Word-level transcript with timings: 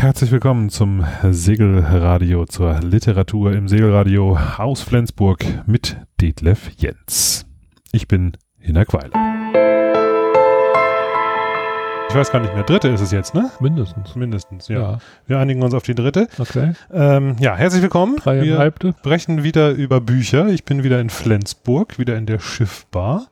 herzlich 0.00 0.30
willkommen 0.30 0.70
zum 0.70 1.04
Segelradio, 1.30 2.46
zur 2.46 2.80
Literatur 2.80 3.52
im 3.52 3.68
Segelradio 3.68 4.38
aus 4.56 4.80
Flensburg 4.80 5.44
mit 5.66 5.98
Detlef 6.22 6.70
Jens. 6.78 7.44
Ich 7.92 8.08
bin 8.08 8.32
Hinak 8.58 8.94
Weiler. 8.94 9.10
Ich 12.08 12.14
weiß 12.14 12.32
gar 12.32 12.40
nicht 12.40 12.54
mehr, 12.54 12.62
dritte 12.62 12.88
ist 12.88 13.02
es 13.02 13.10
jetzt, 13.10 13.34
ne? 13.34 13.50
Mindestens. 13.60 14.16
Mindestens, 14.16 14.68
ja. 14.68 14.80
ja. 14.80 14.98
Wir 15.26 15.38
einigen 15.38 15.62
uns 15.62 15.74
auf 15.74 15.82
die 15.82 15.94
dritte. 15.94 16.28
Okay. 16.38 16.72
Ähm, 16.90 17.36
ja, 17.38 17.54
herzlich 17.54 17.82
willkommen. 17.82 18.16
Wir 18.24 18.72
brechen 19.02 19.44
wieder 19.44 19.68
über 19.72 20.00
Bücher. 20.00 20.46
Ich 20.48 20.64
bin 20.64 20.82
wieder 20.82 20.98
in 21.00 21.10
Flensburg, 21.10 21.98
wieder 21.98 22.16
in 22.16 22.24
der 22.24 22.38
Schiffbar. 22.38 23.26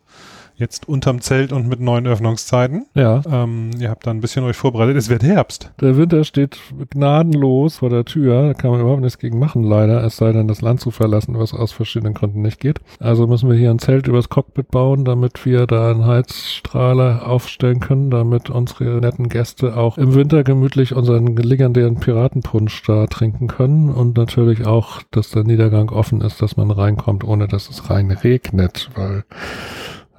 Jetzt 0.58 0.88
unterm 0.88 1.20
Zelt 1.20 1.52
und 1.52 1.68
mit 1.68 1.78
neuen 1.78 2.08
Öffnungszeiten. 2.08 2.86
Ja. 2.94 3.22
Ähm, 3.30 3.70
ihr 3.78 3.90
habt 3.90 4.08
da 4.08 4.10
ein 4.10 4.20
bisschen 4.20 4.44
euch 4.44 4.56
vorbereitet. 4.56 4.96
Es 4.96 5.08
wird 5.08 5.22
Herbst. 5.22 5.70
Der 5.80 5.96
Winter 5.96 6.24
steht 6.24 6.58
gnadenlos 6.90 7.76
vor 7.76 7.90
der 7.90 8.04
Tür. 8.04 8.48
Da 8.48 8.54
kann 8.54 8.72
man 8.72 8.80
überhaupt 8.80 9.02
nichts 9.02 9.18
gegen 9.18 9.38
machen, 9.38 9.62
leider. 9.62 10.02
Es 10.02 10.16
sei 10.16 10.32
denn, 10.32 10.48
das 10.48 10.60
Land 10.60 10.80
zu 10.80 10.90
verlassen, 10.90 11.38
was 11.38 11.54
aus 11.54 11.70
verschiedenen 11.70 12.12
Gründen 12.12 12.42
nicht 12.42 12.58
geht. 12.58 12.80
Also 12.98 13.28
müssen 13.28 13.48
wir 13.48 13.56
hier 13.56 13.70
ein 13.70 13.78
Zelt 13.78 14.08
übers 14.08 14.30
Cockpit 14.30 14.72
bauen, 14.72 15.04
damit 15.04 15.46
wir 15.46 15.68
da 15.68 15.92
einen 15.92 16.06
Heizstrahler 16.06 17.28
aufstellen 17.28 17.78
können, 17.78 18.10
damit 18.10 18.50
unsere 18.50 19.00
netten 19.00 19.28
Gäste 19.28 19.76
auch 19.76 19.96
im 19.96 20.14
Winter 20.16 20.42
gemütlich 20.42 20.92
unseren 20.92 21.36
legendären 21.36 22.00
Piratenpunsch 22.00 22.82
da 22.82 23.06
trinken 23.06 23.46
können 23.46 23.90
und 23.90 24.16
natürlich 24.16 24.66
auch, 24.66 25.02
dass 25.12 25.30
der 25.30 25.44
Niedergang 25.44 25.90
offen 25.90 26.20
ist, 26.20 26.42
dass 26.42 26.56
man 26.56 26.72
reinkommt, 26.72 27.22
ohne 27.22 27.46
dass 27.46 27.70
es 27.70 27.90
rein 27.90 28.10
regnet, 28.10 28.90
weil 28.96 29.24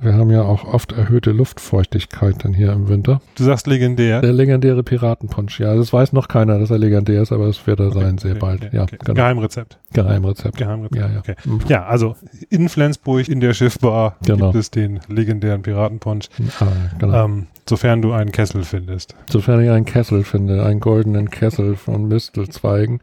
wir 0.02 0.14
haben 0.14 0.30
ja 0.30 0.44
auch 0.44 0.66
oft 0.66 0.92
erhöhte 0.92 1.32
Luftfeuchtigkeit 1.32 2.44
dann 2.44 2.54
hier 2.54 2.72
im 2.72 2.88
Winter. 2.88 3.22
Du 3.36 3.44
sagst 3.44 3.68
legendär. 3.68 4.22
Der 4.22 4.34
legendäre 4.34 4.84
Piratenpunsch, 4.84 5.60
ja. 5.60 5.76
Das 5.76 5.92
weiß 5.92 6.14
noch 6.14 6.28
keiner, 6.28 6.60
dass 6.60 6.70
er 6.70 6.78
legendär 6.78 7.22
ist, 7.22 7.32
aber 7.32 7.48
es 7.48 7.66
wird 7.68 7.80
er 7.80 7.88
okay, 7.88 8.00
sein 8.00 8.18
sehr 8.18 8.32
okay, 8.32 8.40
bald. 8.40 8.66
Okay, 8.66 8.76
ja, 8.76 8.86
genau. 8.86 9.14
Geheimrezept. 9.14 9.78
Geheimrezept. 9.94 10.58
Geheimrezept. 10.58 10.96
Ja, 10.96 11.10
ja. 11.10 11.20
Okay. 11.20 11.36
Mhm. 11.46 11.60
ja, 11.68 11.86
also 11.86 12.16
in 12.50 12.70
Flensburg 12.70 13.28
in 13.28 13.40
der 13.40 13.54
Schiffbar 13.54 14.16
genau. 14.24 14.52
gibt 14.52 14.56
es 14.56 14.72
den 14.72 15.00
legendären 15.08 15.62
Piratenpunsch. 15.62 16.30
Ah, 16.60 16.68
genau. 16.98 17.26
Ähm, 17.26 17.48
Sofern 17.70 18.02
du 18.02 18.14
einen 18.14 18.32
Kessel 18.32 18.64
findest. 18.64 19.14
Sofern 19.30 19.64
ich 19.64 19.70
einen 19.70 19.86
Kessel 19.86 20.24
finde, 20.24 20.66
einen 20.66 20.80
goldenen 20.80 21.30
Kessel 21.30 21.76
von 21.76 22.08
Mistelzweigen. 22.08 23.00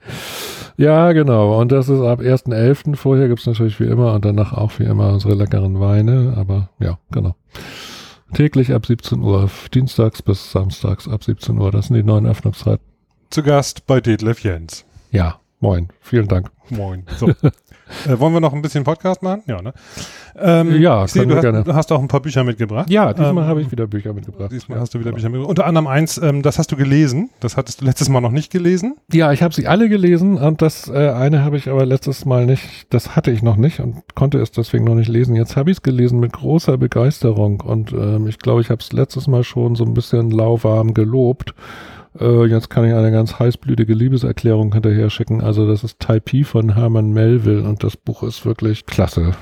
Ja, 0.76 1.12
genau. 1.12 1.60
Und 1.60 1.70
das 1.70 1.88
ist 1.88 2.00
ab 2.00 2.18
1.11. 2.18 2.96
Vorher 2.96 3.28
gibt's 3.28 3.46
natürlich 3.46 3.78
wie 3.78 3.84
immer 3.84 4.12
und 4.14 4.24
danach 4.24 4.52
auch 4.52 4.72
wie 4.80 4.82
immer 4.82 5.12
unsere 5.12 5.34
leckeren 5.34 5.78
Weine. 5.78 6.34
Aber 6.36 6.70
ja, 6.80 6.98
genau. 7.12 7.36
Täglich 8.34 8.72
ab 8.72 8.86
17 8.86 9.22
Uhr, 9.22 9.48
dienstags 9.72 10.20
bis 10.20 10.50
samstags 10.50 11.06
ab 11.06 11.22
17 11.22 11.56
Uhr. 11.56 11.70
Das 11.70 11.86
sind 11.86 11.94
die 11.94 12.02
neuen 12.02 12.26
Öffnungszeiten. 12.26 12.84
Zu 13.30 13.44
Gast 13.44 13.86
bei 13.86 14.00
Detlef 14.00 14.40
Jens. 14.40 14.84
Ja, 15.12 15.38
moin. 15.60 15.90
Vielen 16.00 16.26
Dank. 16.26 16.50
Moin. 16.70 17.04
So. 17.18 17.32
Äh, 18.06 18.18
wollen 18.18 18.32
wir 18.32 18.40
noch 18.40 18.52
ein 18.52 18.62
bisschen 18.62 18.84
Podcast 18.84 19.22
machen? 19.22 19.42
Ja, 19.46 19.62
ne? 19.62 19.72
Ähm, 20.38 20.80
ja, 20.80 21.06
sehe, 21.06 21.26
du, 21.26 21.34
hast, 21.36 21.42
gerne. 21.42 21.64
du 21.64 21.74
hast 21.74 21.90
auch 21.92 22.00
ein 22.00 22.08
paar 22.08 22.20
Bücher 22.20 22.44
mitgebracht. 22.44 22.90
Ja, 22.90 23.12
diesmal 23.12 23.44
ähm, 23.44 23.48
habe 23.48 23.62
ich 23.62 23.70
wieder 23.70 23.86
Bücher 23.86 24.12
mitgebracht. 24.12 24.52
Diesmal 24.52 24.78
ja, 24.78 24.82
hast 24.82 24.94
du 24.94 24.98
wieder 24.98 25.10
genau. 25.10 25.16
Bücher 25.16 25.28
mitgebracht. 25.28 25.50
Unter 25.50 25.66
anderem 25.66 25.86
eins, 25.86 26.18
ähm, 26.18 26.42
das 26.42 26.58
hast 26.58 26.72
du 26.72 26.76
gelesen. 26.76 27.30
Das 27.40 27.56
hattest 27.56 27.80
du 27.80 27.84
letztes 27.84 28.08
Mal 28.08 28.20
noch 28.20 28.32
nicht 28.32 28.50
gelesen. 28.50 28.96
Ja, 29.12 29.32
ich 29.32 29.42
habe 29.42 29.54
sie 29.54 29.66
alle 29.66 29.88
gelesen 29.88 30.36
und 30.36 30.62
das 30.62 30.88
äh, 30.88 31.10
eine 31.10 31.44
habe 31.44 31.56
ich 31.56 31.68
aber 31.68 31.86
letztes 31.86 32.24
Mal 32.24 32.46
nicht, 32.46 32.86
das 32.90 33.16
hatte 33.16 33.30
ich 33.30 33.42
noch 33.42 33.56
nicht 33.56 33.80
und 33.80 34.02
konnte 34.14 34.38
es 34.38 34.50
deswegen 34.50 34.84
noch 34.84 34.94
nicht 34.94 35.08
lesen. 35.08 35.36
Jetzt 35.36 35.56
habe 35.56 35.70
ich 35.70 35.78
es 35.78 35.82
gelesen 35.82 36.20
mit 36.20 36.32
großer 36.32 36.76
Begeisterung 36.76 37.60
und 37.60 37.92
ähm, 37.92 38.26
ich 38.26 38.38
glaube, 38.38 38.60
ich 38.60 38.70
habe 38.70 38.80
es 38.80 38.92
letztes 38.92 39.26
Mal 39.26 39.44
schon 39.44 39.74
so 39.74 39.84
ein 39.84 39.94
bisschen 39.94 40.30
lauwarm 40.30 40.92
gelobt. 40.92 41.54
Äh, 42.20 42.46
jetzt 42.46 42.70
kann 42.70 42.84
ich 42.84 42.94
eine 42.94 43.10
ganz 43.10 43.38
heißblütige 43.38 43.94
Liebeserklärung 43.94 44.72
hinterher 44.72 45.10
schicken. 45.10 45.40
Also 45.40 45.66
das 45.66 45.84
ist 45.84 46.00
Taipei 46.00 46.44
von 46.44 46.74
Herman 46.74 47.12
Melville 47.12 47.62
und 47.62 47.82
das 47.82 47.96
Buch 47.96 48.22
ist 48.22 48.44
wirklich 48.44 48.86
klasse 48.86 49.32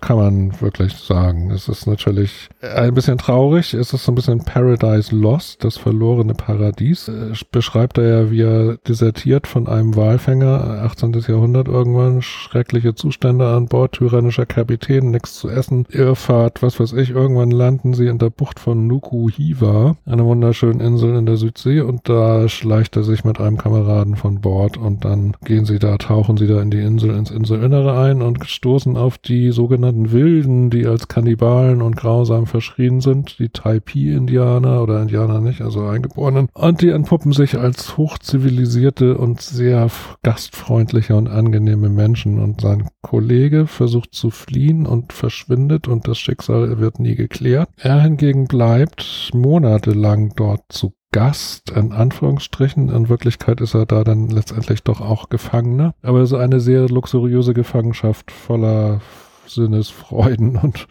kann 0.00 0.16
man 0.16 0.60
wirklich 0.60 0.94
sagen. 0.94 1.50
Es 1.50 1.68
ist 1.68 1.86
natürlich 1.86 2.48
ein 2.60 2.94
bisschen 2.94 3.18
traurig. 3.18 3.74
Es 3.74 3.92
ist 3.92 4.04
so 4.04 4.12
ein 4.12 4.14
bisschen 4.14 4.44
Paradise 4.44 5.14
Lost, 5.14 5.64
das 5.64 5.76
verlorene 5.76 6.34
Paradies. 6.34 7.08
Es 7.08 7.44
beschreibt 7.44 7.98
er 7.98 8.04
ja, 8.04 8.30
wie 8.30 8.42
er 8.42 8.76
desertiert 8.88 9.46
von 9.46 9.66
einem 9.66 9.96
Walfänger, 9.96 10.82
18. 10.84 11.12
Jahrhundert 11.26 11.68
irgendwann, 11.68 12.22
schreckliche 12.22 12.94
Zustände 12.94 13.48
an 13.48 13.66
Bord, 13.66 13.92
tyrannischer 13.92 14.46
Kapitän, 14.46 15.10
nichts 15.10 15.34
zu 15.34 15.48
essen, 15.48 15.86
Irrfahrt, 15.90 16.62
was 16.62 16.78
weiß 16.78 16.92
ich. 16.94 17.10
Irgendwann 17.10 17.50
landen 17.50 17.94
sie 17.94 18.06
in 18.06 18.18
der 18.18 18.30
Bucht 18.30 18.60
von 18.60 18.86
Nukuhiva, 18.86 19.96
einer 20.04 20.24
wunderschönen 20.24 20.80
Insel 20.80 21.16
in 21.16 21.26
der 21.26 21.36
Südsee 21.36 21.80
und 21.80 22.08
da 22.08 22.48
schleicht 22.48 22.96
er 22.96 23.02
sich 23.02 23.24
mit 23.24 23.40
einem 23.40 23.56
Kameraden 23.56 24.16
von 24.16 24.40
Bord 24.40 24.76
und 24.76 25.04
dann 25.04 25.34
gehen 25.44 25.64
sie 25.64 25.78
da, 25.78 25.96
tauchen 25.98 26.36
sie 26.36 26.46
da 26.46 26.60
in 26.60 26.70
die 26.70 26.80
Insel, 26.80 27.10
ins 27.16 27.30
Inselinnere 27.30 27.98
ein 27.98 28.22
und 28.22 28.44
stoßen 28.44 28.96
auf 28.96 29.18
die 29.18 29.45
die 29.46 29.52
sogenannten 29.52 30.10
Wilden, 30.10 30.70
die 30.70 30.86
als 30.86 31.06
Kannibalen 31.06 31.80
und 31.80 31.96
grausam 31.96 32.46
verschrien 32.46 33.00
sind, 33.00 33.38
die 33.38 33.48
Taipei-Indianer 33.48 34.82
oder 34.82 35.00
Indianer 35.00 35.40
nicht, 35.40 35.60
also 35.60 35.84
Eingeborenen, 35.86 36.48
und 36.52 36.82
die 36.82 36.88
entpuppen 36.88 37.30
sich 37.30 37.56
als 37.56 37.96
hochzivilisierte 37.96 39.16
und 39.16 39.40
sehr 39.40 39.88
gastfreundliche 40.24 41.14
und 41.14 41.28
angenehme 41.28 41.88
Menschen 41.88 42.40
und 42.40 42.60
sein 42.60 42.88
Kollege 43.02 43.68
versucht 43.68 44.14
zu 44.14 44.30
fliehen 44.30 44.84
und 44.84 45.12
verschwindet 45.12 45.86
und 45.86 46.08
das 46.08 46.18
Schicksal 46.18 46.80
wird 46.80 46.98
nie 46.98 47.14
geklärt. 47.14 47.68
Er 47.76 48.00
hingegen 48.00 48.48
bleibt 48.48 49.30
monatelang 49.32 50.32
dort 50.34 50.62
zu 50.70 50.92
Gast, 51.12 51.70
in 51.70 51.92
Anführungsstrichen. 51.92 52.88
In 52.88 53.08
Wirklichkeit 53.08 53.60
ist 53.60 53.74
er 53.74 53.86
da 53.86 54.04
dann 54.04 54.28
letztendlich 54.28 54.82
doch 54.82 55.00
auch 55.00 55.30
Gefangener. 55.30 55.94
Aber 56.02 56.20
es 56.20 56.32
ist 56.32 56.38
eine 56.38 56.60
sehr 56.60 56.88
luxuriöse 56.88 57.54
Gefangenschaft 57.54 58.30
voller 58.30 59.00
Sinnesfreuden 59.46 60.56
und 60.56 60.86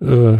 mhm. 0.00 0.34
äh, 0.34 0.38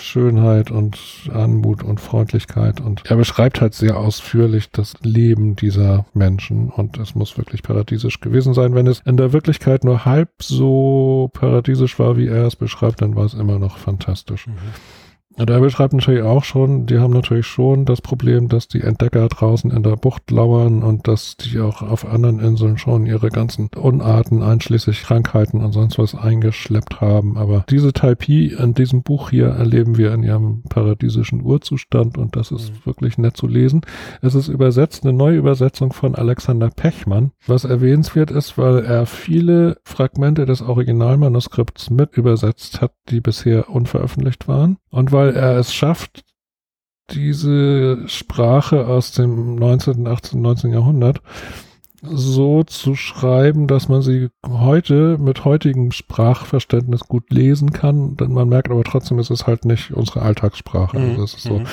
Schönheit 0.00 0.70
und 0.70 0.98
Anmut 1.32 1.82
und 1.82 2.00
Freundlichkeit. 2.00 2.80
Und 2.80 3.02
er 3.06 3.16
beschreibt 3.16 3.60
halt 3.60 3.74
sehr 3.74 3.96
ausführlich 3.96 4.70
das 4.70 4.94
Leben 5.02 5.56
dieser 5.56 6.06
Menschen 6.14 6.70
und 6.70 6.98
es 6.98 7.14
muss 7.14 7.36
wirklich 7.36 7.62
paradiesisch 7.62 8.20
gewesen 8.20 8.54
sein. 8.54 8.74
Wenn 8.74 8.86
es 8.86 9.00
in 9.00 9.16
der 9.16 9.32
Wirklichkeit 9.32 9.84
nur 9.84 10.04
halb 10.04 10.30
so 10.42 11.30
paradiesisch 11.32 11.98
war, 11.98 12.16
wie 12.16 12.26
er 12.26 12.46
es 12.46 12.56
beschreibt, 12.56 13.02
dann 13.02 13.16
war 13.16 13.24
es 13.24 13.34
immer 13.34 13.58
noch 13.58 13.78
fantastisch. 13.78 14.46
Mhm. 14.46 14.52
Und 15.38 15.50
er 15.50 15.60
beschreibt 15.60 15.92
natürlich 15.92 16.22
auch 16.22 16.42
schon, 16.42 16.86
die 16.86 16.98
haben 16.98 17.12
natürlich 17.12 17.46
schon 17.46 17.84
das 17.84 18.00
Problem, 18.00 18.48
dass 18.48 18.66
die 18.66 18.80
Entdecker 18.80 19.28
draußen 19.28 19.70
in 19.70 19.84
der 19.84 19.96
Bucht 19.96 20.30
lauern 20.32 20.82
und 20.82 21.06
dass 21.06 21.36
die 21.36 21.60
auch 21.60 21.80
auf 21.80 22.04
anderen 22.04 22.40
Inseln 22.40 22.76
schon 22.76 23.06
ihre 23.06 23.28
ganzen 23.28 23.70
Unarten, 23.76 24.42
einschließlich 24.42 25.02
Krankheiten 25.02 25.64
und 25.64 25.72
sonst 25.72 25.98
was 25.98 26.16
eingeschleppt 26.16 27.00
haben. 27.00 27.38
Aber 27.38 27.64
diese 27.70 27.92
Taipei 27.92 28.52
in 28.58 28.74
diesem 28.74 29.02
Buch 29.02 29.30
hier 29.30 29.46
erleben 29.46 29.96
wir 29.96 30.12
in 30.12 30.24
ihrem 30.24 30.62
paradiesischen 30.68 31.42
Urzustand 31.42 32.18
und 32.18 32.34
das 32.34 32.50
ist 32.50 32.72
mhm. 32.72 32.86
wirklich 32.86 33.16
nett 33.16 33.36
zu 33.36 33.46
lesen. 33.46 33.82
Es 34.22 34.34
ist 34.34 34.48
übersetzt, 34.48 35.04
eine 35.04 35.12
neue 35.12 35.36
Übersetzung 35.36 35.92
von 35.92 36.16
Alexander 36.16 36.70
Pechmann, 36.70 37.30
was 37.46 37.64
erwähnenswert 37.64 38.32
ist, 38.32 38.58
weil 38.58 38.84
er 38.84 39.06
viele 39.06 39.78
Fragmente 39.84 40.46
des 40.46 40.62
Originalmanuskripts 40.62 41.90
mit 41.90 42.16
übersetzt 42.16 42.80
hat, 42.80 42.92
die 43.08 43.20
bisher 43.20 43.70
unveröffentlicht 43.70 44.48
waren 44.48 44.78
und 44.90 45.12
weil 45.12 45.34
er 45.34 45.56
es 45.56 45.74
schafft, 45.74 46.24
diese 47.10 48.06
Sprache 48.06 48.86
aus 48.86 49.12
dem 49.12 49.54
19., 49.56 50.06
18., 50.06 50.40
19. 50.40 50.72
Jahrhundert 50.72 51.22
so 52.02 52.62
zu 52.62 52.94
schreiben, 52.94 53.66
dass 53.66 53.88
man 53.88 54.02
sie 54.02 54.28
heute 54.46 55.18
mit 55.18 55.44
heutigem 55.44 55.90
Sprachverständnis 55.90 57.00
gut 57.00 57.30
lesen 57.30 57.72
kann. 57.72 58.16
Denn 58.16 58.32
man 58.32 58.48
merkt 58.48 58.70
aber 58.70 58.84
trotzdem, 58.84 59.18
es 59.18 59.30
ist 59.30 59.46
halt 59.46 59.64
nicht 59.64 59.92
unsere 59.92 60.22
Alltagssprache. 60.22 60.98
Mhm. 60.98 61.20
Also, 61.20 61.38
so. 61.38 61.58
Mhm. 61.58 61.66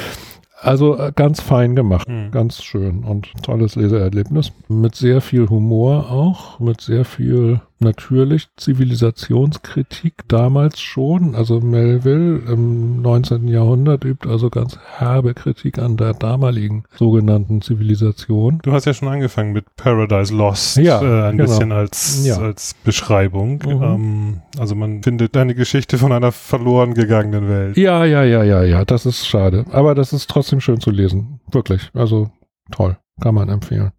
also 0.59 0.97
äh, 0.97 1.11
ganz 1.15 1.41
fein 1.41 1.75
gemacht, 1.75 2.07
mhm. 2.07 2.31
ganz 2.31 2.63
schön 2.63 3.03
und 3.03 3.31
tolles 3.43 3.75
Leseerlebnis. 3.75 4.51
Mit 4.67 4.95
sehr 4.95 5.21
viel 5.21 5.47
Humor 5.49 6.09
auch, 6.09 6.59
mit 6.59 6.81
sehr 6.81 7.05
viel 7.05 7.61
natürlich 7.85 8.49
Zivilisationskritik 8.57 10.27
damals 10.27 10.81
schon. 10.81 11.35
Also 11.35 11.61
Melville 11.61 12.39
im 12.51 13.01
19. 13.01 13.47
Jahrhundert 13.47 14.03
übt 14.03 14.27
also 14.27 14.49
ganz 14.49 14.77
herbe 14.97 15.33
Kritik 15.33 15.79
an 15.79 15.95
der 15.95 16.13
damaligen 16.13 16.83
sogenannten 16.97 17.61
Zivilisation. 17.61 18.59
Du 18.63 18.73
hast 18.73 18.85
ja 18.85 18.93
schon 18.93 19.07
angefangen 19.07 19.53
mit 19.53 19.73
Paradise 19.77 20.35
Lost, 20.35 20.77
ja, 20.77 21.01
äh, 21.01 21.29
ein 21.29 21.37
genau. 21.37 21.49
bisschen 21.49 21.71
als, 21.71 22.25
ja. 22.25 22.37
als 22.37 22.73
Beschreibung. 22.83 23.61
Mhm. 23.65 23.83
Ähm, 23.83 24.41
also 24.59 24.75
man 24.75 25.01
findet 25.01 25.37
eine 25.37 25.55
Geschichte 25.55 25.97
von 25.97 26.11
einer 26.11 26.33
verloren 26.33 26.93
gegangenen 26.93 27.47
Welt. 27.47 27.77
Ja, 27.77 28.03
ja, 28.03 28.23
ja, 28.23 28.43
ja, 28.43 28.63
ja, 28.63 28.83
das 28.83 29.05
ist 29.05 29.25
schade. 29.25 29.65
Aber 29.71 29.95
das 29.95 30.11
ist 30.11 30.29
trotzdem 30.29 30.59
schön 30.59 30.81
zu 30.81 30.91
lesen. 30.91 31.39
Wirklich. 31.51 31.89
Also 31.93 32.29
toll. 32.71 32.97
Kann 33.21 33.35
man 33.35 33.47
empfehlen. 33.47 33.91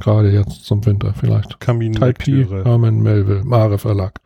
Gerade 0.00 0.30
jetzt 0.30 0.64
zum 0.64 0.84
Winter 0.84 1.14
vielleicht. 1.14 1.60
Kamin 1.60 1.94
Taipei, 1.94 2.46
Herman 2.64 3.00
Melville, 3.00 3.44
Mare 3.44 3.78
Verlag. 3.78 4.20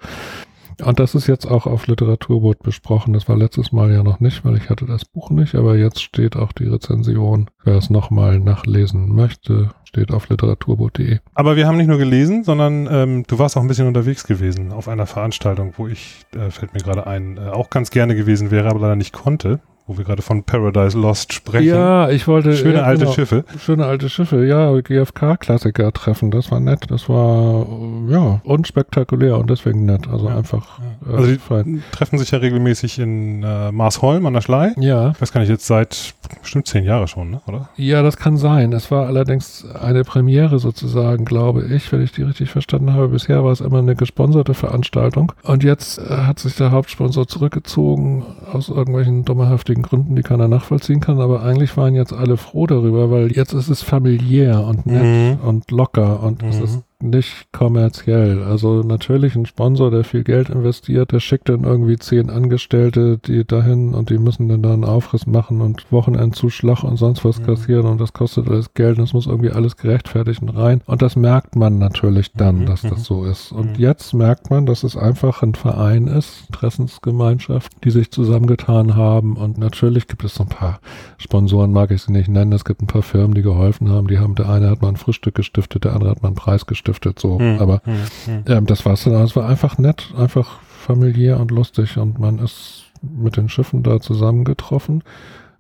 Und 0.85 0.99
das 0.99 1.15
ist 1.15 1.27
jetzt 1.27 1.47
auch 1.47 1.67
auf 1.67 1.87
Literaturboot 1.87 2.61
besprochen. 2.63 3.13
Das 3.13 3.29
war 3.29 3.37
letztes 3.37 3.73
Mal 3.73 3.93
ja 3.93 4.03
noch 4.03 4.21
nicht, 4.21 4.45
weil 4.45 4.57
ich 4.57 4.71
hatte 4.71 4.87
das 4.87 5.05
Buch 5.05 5.31
nicht, 5.31 5.55
aber 5.55 5.77
jetzt 5.77 6.03
steht 6.03 6.37
auch 6.37 6.53
die 6.53 6.65
Rezension. 6.65 7.51
Wer 7.65 7.77
es 7.77 7.91
nochmal 7.91 8.39
nachlesen 8.39 9.15
möchte, 9.15 9.71
steht 9.85 10.13
auf 10.13 10.29
literaturboot.de. 10.29 11.19
Aber 11.35 11.57
wir 11.57 11.67
haben 11.67 11.77
nicht 11.77 11.89
nur 11.89 11.99
gelesen, 11.99 12.45
sondern 12.45 12.89
ähm, 12.91 13.25
du 13.27 13.39
warst 13.39 13.57
auch 13.57 13.63
ein 13.63 13.69
bisschen 13.69 13.89
unterwegs 13.89 14.27
gewesen 14.27 14.73
auf 14.73 14.89
einer 14.89 15.07
Veranstaltung, 15.07 15.75
wo 15.77 15.87
ich, 15.87 16.25
äh, 16.35 16.51
fällt 16.51 16.75
mir 16.75 16.81
gerade 16.81 17.07
ein, 17.07 17.37
äh, 17.37 17.51
auch 17.51 17.71
ganz 17.71 17.91
gerne 17.91 18.15
gewesen 18.15 18.51
wäre, 18.51 18.69
aber 18.71 18.81
leider 18.81 18.97
nicht 18.97 19.13
konnte 19.13 19.61
wo 19.91 19.99
wir 19.99 20.05
gerade 20.05 20.23
von 20.23 20.45
Paradise 20.45 20.97
Lost 20.97 21.33
sprechen. 21.33 21.67
Ja, 21.67 22.09
ich 22.11 22.29
wollte. 22.29 22.57
Schöne 22.57 22.77
ja, 22.77 22.83
alte 22.85 23.01
genau, 23.01 23.13
Schiffe. 23.13 23.45
Schöne 23.59 23.87
alte 23.87 24.09
Schiffe, 24.09 24.47
ja, 24.47 24.81
GFK-Klassiker 24.81 25.93
treffen, 25.93 26.31
das 26.31 26.53
war 26.53 26.61
nett. 26.61 26.85
Das 26.89 27.09
war, 27.09 27.67
ja, 28.09 28.41
unspektakulär 28.45 29.37
und 29.37 29.51
deswegen 29.51 29.87
nett. 29.87 30.07
Also 30.09 30.29
ja, 30.29 30.37
einfach. 30.37 30.79
Ja. 30.79 31.13
Äh, 31.13 31.17
also 31.17 31.31
die 31.33 31.39
fein. 31.39 31.83
treffen 31.91 32.19
sich 32.21 32.31
ja 32.31 32.39
regelmäßig 32.39 33.01
in 33.01 33.43
äh, 33.43 33.73
Marsholm 33.73 34.27
an 34.27 34.35
der 34.35 34.43
Schlei. 34.43 34.73
Ja. 34.79 35.13
Das 35.19 35.33
kann 35.33 35.43
ich 35.43 35.49
jetzt 35.49 35.67
seit 35.67 36.15
bestimmt 36.41 36.69
zehn 36.69 36.85
Jahren 36.85 37.09
schon, 37.09 37.31
ne? 37.31 37.41
oder? 37.47 37.69
Ja, 37.77 38.03
das 38.03 38.17
kann 38.17 38.37
sein. 38.37 38.73
Es 38.73 38.93
war 38.93 39.09
allerdings 39.09 39.67
eine 39.75 40.05
Premiere 40.05 40.61
sozusagen, 40.61 41.25
glaube 41.25 41.65
ich, 41.65 41.91
wenn 41.91 42.03
ich 42.03 42.13
die 42.13 42.23
richtig 42.23 42.51
verstanden 42.51 42.95
habe. 42.95 43.09
Bisher 43.09 43.43
war 43.43 43.51
es 43.51 43.61
immer 43.61 43.79
eine 43.79 43.97
gesponserte 43.97 44.55
Veranstaltung. 44.55 45.33
Und 45.43 45.65
jetzt 45.65 45.99
äh, 45.99 46.03
hat 46.09 46.39
sich 46.39 46.55
der 46.55 46.71
Hauptsponsor 46.71 47.27
zurückgezogen 47.27 48.25
aus 48.53 48.69
irgendwelchen 48.69 49.25
dummerhaftigen 49.25 49.80
rechtlichen 49.81 49.83
Gründen, 49.83 50.17
die 50.17 50.23
keiner 50.23 50.49
nachvollziehen 50.49 51.01
kann, 51.01 51.21
aber 51.21 51.43
eigentlich 51.43 51.77
waren 51.77 51.95
jetzt 51.95 52.13
alle 52.13 52.37
froh 52.37 52.67
darüber, 52.67 53.11
weil 53.11 53.33
jetzt 53.33 53.53
ist 53.53 53.69
es 53.69 53.83
familiär 53.83 54.65
und 54.65 54.87
nett 54.87 55.41
mhm. 55.41 55.47
und 55.47 55.71
locker 55.71 56.23
und 56.23 56.43
mhm. 56.43 56.49
es 56.49 56.61
ist 56.61 56.83
nicht 57.03 57.53
kommerziell. 57.53 58.43
Also 58.43 58.83
natürlich 58.83 59.35
ein 59.35 59.47
Sponsor, 59.47 59.91
der 59.91 60.05
viel 60.05 60.25
Geld 60.25 60.51
investiert, 60.51 61.13
der 61.13 61.21
schickt 61.21 61.49
dann 61.49 61.65
irgendwie 61.65 61.97
zehn 61.97 62.31
Angestellte, 62.31 63.19
die 63.19 63.47
dahin 63.47 63.95
und 63.95 64.11
die 64.11 64.19
müssen 64.19 64.49
dann 64.49 64.63
da 64.63 64.73
einen 64.73 64.85
Aufriss 64.85 65.27
machen 65.27 65.61
und 65.61 65.91
Wochenendzuschlag 65.91 66.85
und 66.85 66.97
sonst 66.97 67.25
was 67.25 67.39
mhm. 67.39 67.47
kassieren 67.47 67.87
und 67.87 68.01
das 68.01 68.13
kostet 68.13 68.49
alles 68.49 68.75
Geld 68.75 68.99
und 68.99 69.05
es 69.05 69.13
muss 69.13 69.27
irgendwie 69.27 69.51
alles 69.51 69.77
gerechtfertigen 69.77 70.51
rein. 70.51 70.83
Und 70.87 71.03
das 71.03 71.17
merkt 71.17 71.57
man 71.57 71.79
natürlich 71.79 72.33
dann, 72.33 72.61
mhm. 72.61 72.67
dass 72.67 72.83
das 72.83 73.05
so 73.05 73.25
ist. 73.25 73.53
Und 73.53 73.79
mhm. 73.79 73.83
jetzt 73.83 74.13
merkt 74.13 74.51
man, 74.51 74.67
dass 74.67 74.83
es 74.83 74.97
einfach 74.97 75.43
ein 75.43 75.55
Verein 75.55 76.07
ist, 76.07 76.45
Interessensgemeinschaft, 76.49 77.73
die 77.85 77.91
sich 77.91 78.11
zusammengetan 78.11 78.97
haben 78.97 79.37
und 79.37 79.59
natürlich 79.59 80.07
gibt 80.07 80.25
es 80.25 80.35
so 80.35 80.45
ein 80.45 80.49
paar 80.49 80.81
Sponsoren, 81.19 81.73
mag 81.73 81.91
ich 81.91 82.03
sie 82.03 82.13
nicht 82.13 82.29
nennen, 82.29 82.53
es 82.53 82.65
gibt 82.65 82.83
ein 82.83 82.87
paar 82.87 83.03
Firmen, 83.03 83.35
die 83.35 83.43
geholfen 83.43 83.89
haben, 83.89 84.07
die 84.07 84.19
haben, 84.19 84.35
der 84.35 84.49
eine 84.49 84.69
hat 84.71 84.83
mal 84.83 84.89
ein 84.89 84.97
Frühstück 84.97 85.35
gestiftet, 85.35 85.85
der 85.85 85.95
andere 85.95 86.11
hat 86.11 86.23
mal 86.23 86.29
einen 86.29 86.37
Preis 86.37 86.67
gestiftet 86.67 86.90
gestiftet, 86.91 87.19
so. 87.19 87.39
Hm, 87.39 87.59
Aber 87.59 87.83
hm, 87.85 87.95
hm. 88.27 88.45
Ähm, 88.47 88.67
das 88.67 88.85
war's 88.85 89.05
dann. 89.05 89.15
Es 89.23 89.37
war 89.37 89.49
einfach 89.49 89.79
nett, 89.79 90.13
einfach 90.17 90.61
familiär 90.63 91.39
und 91.39 91.51
lustig 91.51 91.97
und 91.99 92.19
man 92.19 92.39
ist 92.39 92.85
mit 93.03 93.37
den 93.37 93.49
Schiffen 93.49 93.83
da 93.83 94.01
zusammengetroffen. 94.01 95.03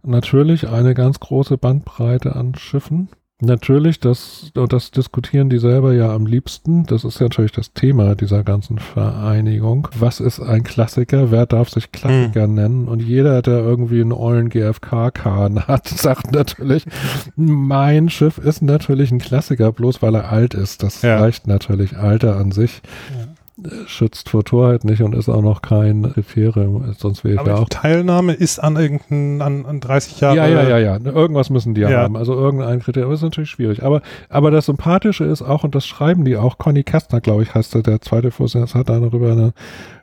Natürlich 0.02 0.68
eine 0.68 0.94
ganz 0.94 1.20
große 1.20 1.58
Bandbreite 1.58 2.34
an 2.34 2.54
Schiffen. 2.54 3.08
Natürlich, 3.40 4.00
das, 4.00 4.50
das 4.54 4.90
diskutieren 4.90 5.48
die 5.48 5.58
selber 5.58 5.94
ja 5.94 6.12
am 6.12 6.26
liebsten. 6.26 6.84
Das 6.84 7.04
ist 7.04 7.20
ja 7.20 7.26
natürlich 7.26 7.52
das 7.52 7.72
Thema 7.72 8.14
dieser 8.14 8.44
ganzen 8.44 8.78
Vereinigung. 8.78 9.88
Was 9.98 10.20
ist 10.20 10.40
ein 10.40 10.62
Klassiker? 10.62 11.30
Wer 11.30 11.46
darf 11.46 11.70
sich 11.70 11.90
Klassiker 11.90 12.46
mhm. 12.46 12.54
nennen? 12.54 12.88
Und 12.88 13.00
jeder, 13.00 13.40
der 13.42 13.58
irgendwie 13.58 14.00
einen 14.00 14.12
ollen 14.12 14.50
GFK-Kahn 14.50 15.66
hat, 15.68 15.88
sagt 15.88 16.32
natürlich, 16.32 16.84
mein 17.36 18.10
Schiff 18.10 18.38
ist 18.38 18.62
natürlich 18.62 19.10
ein 19.10 19.18
Klassiker, 19.18 19.72
bloß 19.72 20.02
weil 20.02 20.14
er 20.14 20.30
alt 20.30 20.54
ist. 20.54 20.82
Das 20.82 21.02
ja. 21.02 21.18
reicht 21.18 21.46
natürlich. 21.46 21.96
Alter 21.96 22.36
an 22.36 22.52
sich. 22.52 22.82
Ja 23.10 23.29
schützt 23.86 24.28
vor 24.28 24.44
Torheit 24.44 24.84
nicht 24.84 25.02
und 25.02 25.14
ist 25.14 25.28
auch 25.28 25.42
noch 25.42 25.62
kein 25.62 26.12
Kriterium. 26.12 26.94
Sonst 26.96 27.24
wäre 27.24 27.34
ich 27.34 27.40
Aber 27.40 27.50
ja 27.50 27.56
auch. 27.56 27.68
Teilnahme 27.68 28.32
ist 28.32 28.58
an 28.58 28.76
irgendein, 28.76 29.42
an, 29.42 29.66
an 29.66 29.80
30 29.80 30.20
Jahre. 30.20 30.36
Ja, 30.36 30.46
ja, 30.46 30.68
ja, 30.68 30.78
ja. 30.78 30.98
Irgendwas 31.04 31.50
müssen 31.50 31.74
die 31.74 31.82
ja. 31.82 31.90
haben. 31.90 32.16
Also 32.16 32.34
irgendein 32.34 32.80
Kriterium. 32.80 33.10
Das 33.10 33.20
ist 33.20 33.24
natürlich 33.24 33.50
schwierig. 33.50 33.82
Aber, 33.82 34.02
aber 34.28 34.50
das 34.50 34.66
Sympathische 34.66 35.24
ist 35.24 35.42
auch, 35.42 35.64
und 35.64 35.74
das 35.74 35.86
schreiben 35.86 36.24
die 36.24 36.36
auch, 36.36 36.58
Conny 36.58 36.82
Kastner, 36.82 37.20
glaube 37.20 37.42
ich, 37.42 37.54
heißt 37.54 37.74
der, 37.74 37.82
der 37.82 38.00
zweite 38.00 38.30
Vorsitzende, 38.30 38.74
hat 38.74 38.88
darüber 38.88 39.32
eine 39.32 39.52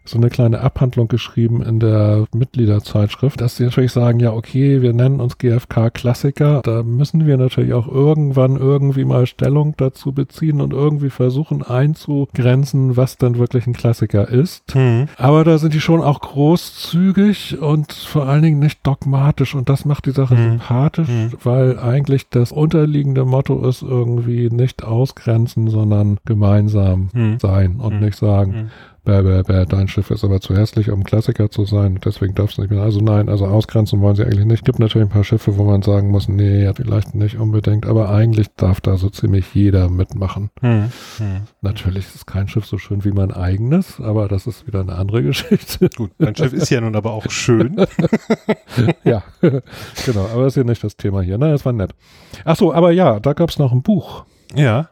so 0.07 0.18
eine 0.18 0.30
kleine 0.30 0.62
Abhandlung 0.62 1.07
geschrieben 1.07 1.62
in 1.62 1.80
der 1.80 2.25
Mitgliederzeitschrift, 2.33 3.42
dass 3.42 3.57
sie 3.57 3.65
natürlich 3.65 3.92
sagen, 3.92 4.19
ja, 4.19 4.33
okay, 4.33 4.81
wir 4.81 4.94
nennen 4.94 5.19
uns 5.19 5.38
GFK 5.38 5.89
Klassiker. 5.94 6.62
Da 6.63 6.83
müssen 6.83 7.25
wir 7.25 7.38
natürlich 7.38 7.74
auch 7.74 7.88
irgendwann 7.88 8.56
irgendwie 8.56 9.06
mal 9.06 9.25
Stellung 9.25 9.75
dazu 9.77 10.12
beziehen 10.12 10.62
und 10.62 10.74
irgendwie 10.74 11.09
versuchen 11.09 11.63
einzugrenzen, 11.63 12.98
was 12.98 13.18
denn 13.18 13.38
wirklich 13.38 13.68
ein 13.68 13.74
Klassiker 13.74 14.27
ist. 14.27 14.75
Mhm. 14.75 15.07
Aber 15.18 15.44
da 15.44 15.57
sind 15.57 15.74
die 15.74 15.81
schon 15.81 16.01
auch 16.01 16.21
großzügig 16.21 17.60
und 17.60 17.94
vor 17.94 18.27
allen 18.27 18.44
Dingen 18.44 18.60
nicht 18.60 18.86
dogmatisch 18.86 19.56
und 19.56 19.69
das 19.69 19.86
macht 19.86 20.06
die 20.06 20.12
Sache 20.12 20.36
mhm. 20.36 20.50
sympathisch, 20.51 21.10
mhm. 21.10 21.33
weil 21.44 21.80
eigentlich 21.80 22.30
das 22.30 22.51
unterliegende 22.51 23.25
Motto 23.25 23.68
ist 23.68 23.81
irgendwie 23.81 24.50
nicht 24.50 24.83
ausgrenzen, 24.83 25.69
sondern 25.69 26.18
gemeinsam 26.25 27.10
hm. 27.13 27.39
sein 27.39 27.75
und 27.80 27.94
hm. 27.94 28.00
nicht 28.00 28.18
sagen, 28.18 28.53
hm 28.53 28.69
bäh, 29.07 29.21
bäh, 29.21 29.44
bäh, 29.44 29.65
dein 29.65 29.88
Schiff 29.88 30.12
ist 30.12 30.25
aber 30.25 30.42
zu 30.42 30.54
hässlich, 30.54 30.92
um 30.92 31.06
Klassiker 31.06 31.50
zu 31.50 31.63
sein, 31.63 32.00
deswegen 32.04 32.36
darfst 32.36 32.57
du 32.57 32.62
nicht 32.62 32.71
mehr. 32.71 32.81
Also 32.81 33.00
nein, 33.00 33.30
also 33.30 33.48
ausgrenzen 33.48 34.01
wollen 34.01 34.18
sie 34.18 34.24
eigentlich 34.24 34.45
nicht. 34.45 34.65
Gibt 34.65 34.80
natürlich 34.80 35.07
ein 35.07 35.12
paar 35.12 35.24
Schiffe, 35.24 35.57
wo 35.57 35.63
man 35.63 35.81
sagen 35.81 36.09
muss, 36.12 36.27
nee, 36.27 36.63
ja, 36.63 36.74
vielleicht 36.74 37.15
nicht 37.15 37.38
unbedingt, 37.38 37.86
aber 37.86 38.09
eigentlich 38.09 38.48
darf 38.57 38.81
da 38.81 38.98
so 38.98 39.09
ziemlich 39.09 39.56
jeder 39.56 39.89
mitmachen. 39.89 40.50
Hm, 40.59 40.92
hm. 41.18 41.42
Natürlich 41.62 42.06
ist 42.13 42.27
kein 42.27 42.50
Schiff 42.50 42.65
so 42.65 42.77
schön 42.77 43.06
wie 43.06 43.12
mein 43.12 43.31
eigenes, 43.31 44.01
aber 44.01 44.27
das 44.27 44.45
ist 44.45 44.68
wieder 44.68 44.81
eine 44.81 44.95
andere 44.95 45.24
Geschichte. 45.27 45.89
Gut, 45.95 46.12
dein 46.19 46.36
Schiff 46.36 46.51
ist 46.51 46.69
ja 46.69 46.81
nun 46.81 46.95
aber 46.95 47.12
auch 47.12 47.30
schön. 47.30 47.77
ja, 49.06 49.24
genau, 49.42 50.25
aber 50.33 50.44
das 50.44 50.53
ist 50.53 50.57
ja 50.57 50.63
nicht 50.65 50.83
das 50.83 50.98
Thema 50.98 51.21
hier, 51.21 51.38
ne? 51.38 51.51
Das 51.51 51.65
war 51.65 51.71
nett. 51.71 51.95
Ach 52.44 52.57
so, 52.57 52.74
aber 52.74 52.92
ja, 52.92 53.21
da 53.21 53.31
gab 53.31 53.50
es 53.51 53.57
noch 53.57 53.71
ein 53.71 53.83
Buch. 53.83 54.25
Ja. 54.53 54.89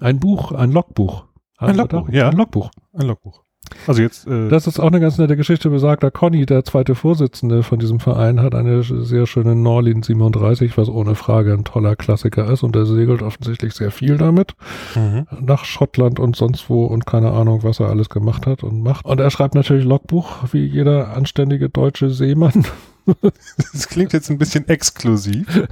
Ein 0.00 0.20
Buch, 0.20 0.52
ein 0.52 0.72
Logbuch. 0.72 1.24
Ein 1.58 1.76
Logbuch, 1.76 2.08
ja. 2.08 2.30
Ein 2.30 2.36
Logbuch. 2.36 2.70
Ein 2.94 3.08
Logbuch. 3.08 3.47
Also 3.86 4.02
jetzt. 4.02 4.26
Äh 4.26 4.48
das 4.48 4.66
ist 4.66 4.78
auch 4.78 4.88
eine 4.88 5.00
ganz 5.00 5.18
nette 5.18 5.36
Geschichte. 5.36 5.70
Besagter 5.70 6.10
Conny, 6.10 6.46
der 6.46 6.64
zweite 6.64 6.94
Vorsitzende 6.94 7.62
von 7.62 7.78
diesem 7.78 8.00
Verein, 8.00 8.40
hat 8.40 8.54
eine 8.54 8.82
sehr 8.82 9.26
schöne 9.26 9.54
Norlin 9.54 10.02
37, 10.02 10.76
was 10.76 10.88
ohne 10.88 11.14
Frage 11.14 11.52
ein 11.52 11.64
toller 11.64 11.96
Klassiker 11.96 12.50
ist 12.50 12.62
und 12.62 12.76
er 12.76 12.86
segelt 12.86 13.22
offensichtlich 13.22 13.74
sehr 13.74 13.90
viel 13.90 14.16
damit. 14.16 14.54
Mhm. 14.94 15.26
Nach 15.40 15.64
Schottland 15.64 16.18
und 16.20 16.36
sonst 16.36 16.68
wo 16.68 16.84
und 16.84 17.06
keine 17.06 17.32
Ahnung, 17.32 17.62
was 17.62 17.80
er 17.80 17.88
alles 17.88 18.08
gemacht 18.08 18.46
hat 18.46 18.62
und 18.62 18.82
macht. 18.82 19.04
Und 19.04 19.20
er 19.20 19.30
schreibt 19.30 19.54
natürlich 19.54 19.84
Logbuch, 19.84 20.52
wie 20.52 20.64
jeder 20.64 21.16
anständige 21.16 21.68
deutsche 21.68 22.10
Seemann. 22.10 22.64
Das 23.72 23.88
klingt 23.88 24.12
jetzt 24.12 24.30
ein 24.30 24.38
bisschen 24.38 24.68
exklusiv. 24.68 25.68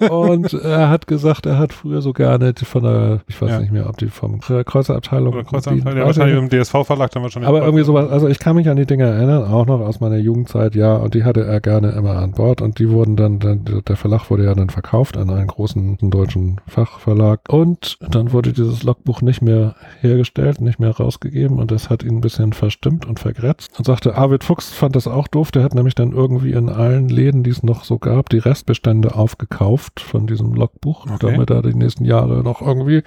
und 0.10 0.52
er 0.52 0.88
hat 0.88 1.06
gesagt, 1.06 1.46
er 1.46 1.58
hat 1.58 1.72
früher 1.72 2.02
so 2.02 2.12
gerne 2.12 2.54
von 2.62 2.82
der, 2.82 3.20
ich 3.28 3.40
weiß 3.40 3.50
ja. 3.50 3.60
nicht 3.60 3.72
mehr, 3.72 3.88
ob 3.88 3.96
die 3.98 4.08
vom 4.08 4.40
Kreuzerabteilung. 4.40 5.34
Oder 5.34 5.44
Kreuzerabteilung, 5.44 5.98
ja, 5.98 6.06
wahrscheinlich 6.06 6.38
im 6.38 6.48
DSV-Verlag 6.48 7.10
dann 7.10 7.22
wahrscheinlich. 7.22 7.48
Aber 7.48 7.62
irgendwie 7.62 7.84
sowas, 7.84 8.10
also 8.10 8.28
ich 8.28 8.38
kann 8.38 8.56
mich 8.56 8.68
an 8.68 8.76
die 8.76 8.86
Dinge 8.86 9.04
erinnern, 9.04 9.44
auch 9.44 9.66
noch 9.66 9.80
aus 9.80 10.00
meiner 10.00 10.16
Jugendzeit, 10.16 10.74
ja, 10.74 10.96
und 10.96 11.14
die 11.14 11.24
hatte 11.24 11.44
er 11.44 11.60
gerne 11.60 11.90
immer 11.92 12.16
an 12.16 12.32
Bord 12.32 12.60
und 12.60 12.78
die 12.78 12.90
wurden 12.90 13.16
dann, 13.16 13.38
dann 13.38 13.64
der 13.86 13.96
Verlag 13.96 14.30
wurde 14.30 14.44
ja 14.44 14.54
dann 14.54 14.70
verkauft 14.70 15.16
an 15.16 15.30
einen 15.30 15.46
großen 15.46 15.98
deutschen 16.00 16.60
Fachverlag 16.66 17.40
und 17.48 17.98
dann 18.08 18.32
wurde 18.32 18.52
dieses 18.52 18.82
Logbuch 18.82 19.22
nicht 19.22 19.42
mehr 19.42 19.74
hergestellt, 20.00 20.60
nicht 20.60 20.80
mehr 20.80 20.90
rausgegeben 20.90 21.58
und 21.58 21.70
das 21.70 21.90
hat 21.90 22.02
ihn 22.02 22.16
ein 22.16 22.20
bisschen 22.20 22.52
verstimmt 22.52 23.06
und 23.06 23.20
vergrätzt 23.20 23.70
und 23.78 23.84
sagte, 23.84 24.16
Arvid 24.16 24.44
Fuchs 24.44 24.70
fand 24.70 24.96
das 24.96 25.06
auch 25.06 25.28
doof, 25.28 25.50
der 25.50 25.62
hat 25.62 25.74
nämlich 25.74 25.94
dann 25.94 26.12
irgendwie 26.12 26.39
irgendwie 26.40 26.52
in 26.56 26.68
allen 26.68 27.08
Läden, 27.08 27.42
die 27.42 27.50
es 27.50 27.62
noch 27.62 27.84
so 27.84 27.98
gab, 27.98 28.28
die 28.30 28.38
Restbestände 28.38 29.14
aufgekauft 29.14 30.00
von 30.00 30.26
diesem 30.26 30.54
Logbuch, 30.54 31.06
okay. 31.06 31.16
damit 31.20 31.50
er 31.50 31.62
die 31.62 31.74
nächsten 31.74 32.04
Jahre 32.04 32.42
noch 32.42 32.62
irgendwie 32.62 33.02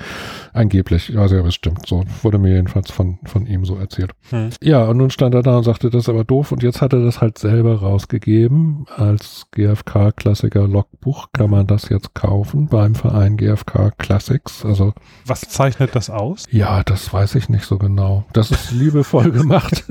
angeblich, 0.53 1.09
ja 1.09 1.23
bestimmt, 1.41 1.87
so 1.87 2.03
wurde 2.21 2.37
mir 2.37 2.53
jedenfalls 2.53 2.91
von, 2.91 3.17
von 3.25 3.47
ihm 3.47 3.65
so 3.65 3.75
erzählt. 3.75 4.11
Hm. 4.29 4.49
Ja, 4.61 4.85
und 4.85 4.97
nun 4.97 5.09
stand 5.09 5.33
er 5.33 5.41
da 5.41 5.57
und 5.57 5.63
sagte, 5.63 5.89
das 5.89 6.03
ist 6.03 6.09
aber 6.09 6.23
doof 6.23 6.51
und 6.51 6.61
jetzt 6.61 6.81
hat 6.81 6.93
er 6.93 7.03
das 7.03 7.21
halt 7.21 7.37
selber 7.37 7.79
rausgegeben 7.79 8.85
als 8.95 9.47
GFK-Klassiker 9.51 10.67
Logbuch, 10.67 11.29
kann 11.33 11.49
man 11.49 11.65
das 11.65 11.89
jetzt 11.89 12.13
kaufen 12.13 12.67
beim 12.67 12.93
Verein 12.93 13.37
GFK 13.37 13.97
Classics, 13.97 14.63
also. 14.63 14.93
Was 15.25 15.41
zeichnet 15.41 15.95
das 15.95 16.09
aus? 16.09 16.45
Ja, 16.51 16.83
das 16.83 17.11
weiß 17.11 17.35
ich 17.35 17.49
nicht 17.49 17.65
so 17.65 17.77
genau. 17.77 18.25
Das 18.33 18.51
ist 18.51 18.71
liebevoll 18.71 19.31
gemacht. 19.31 19.85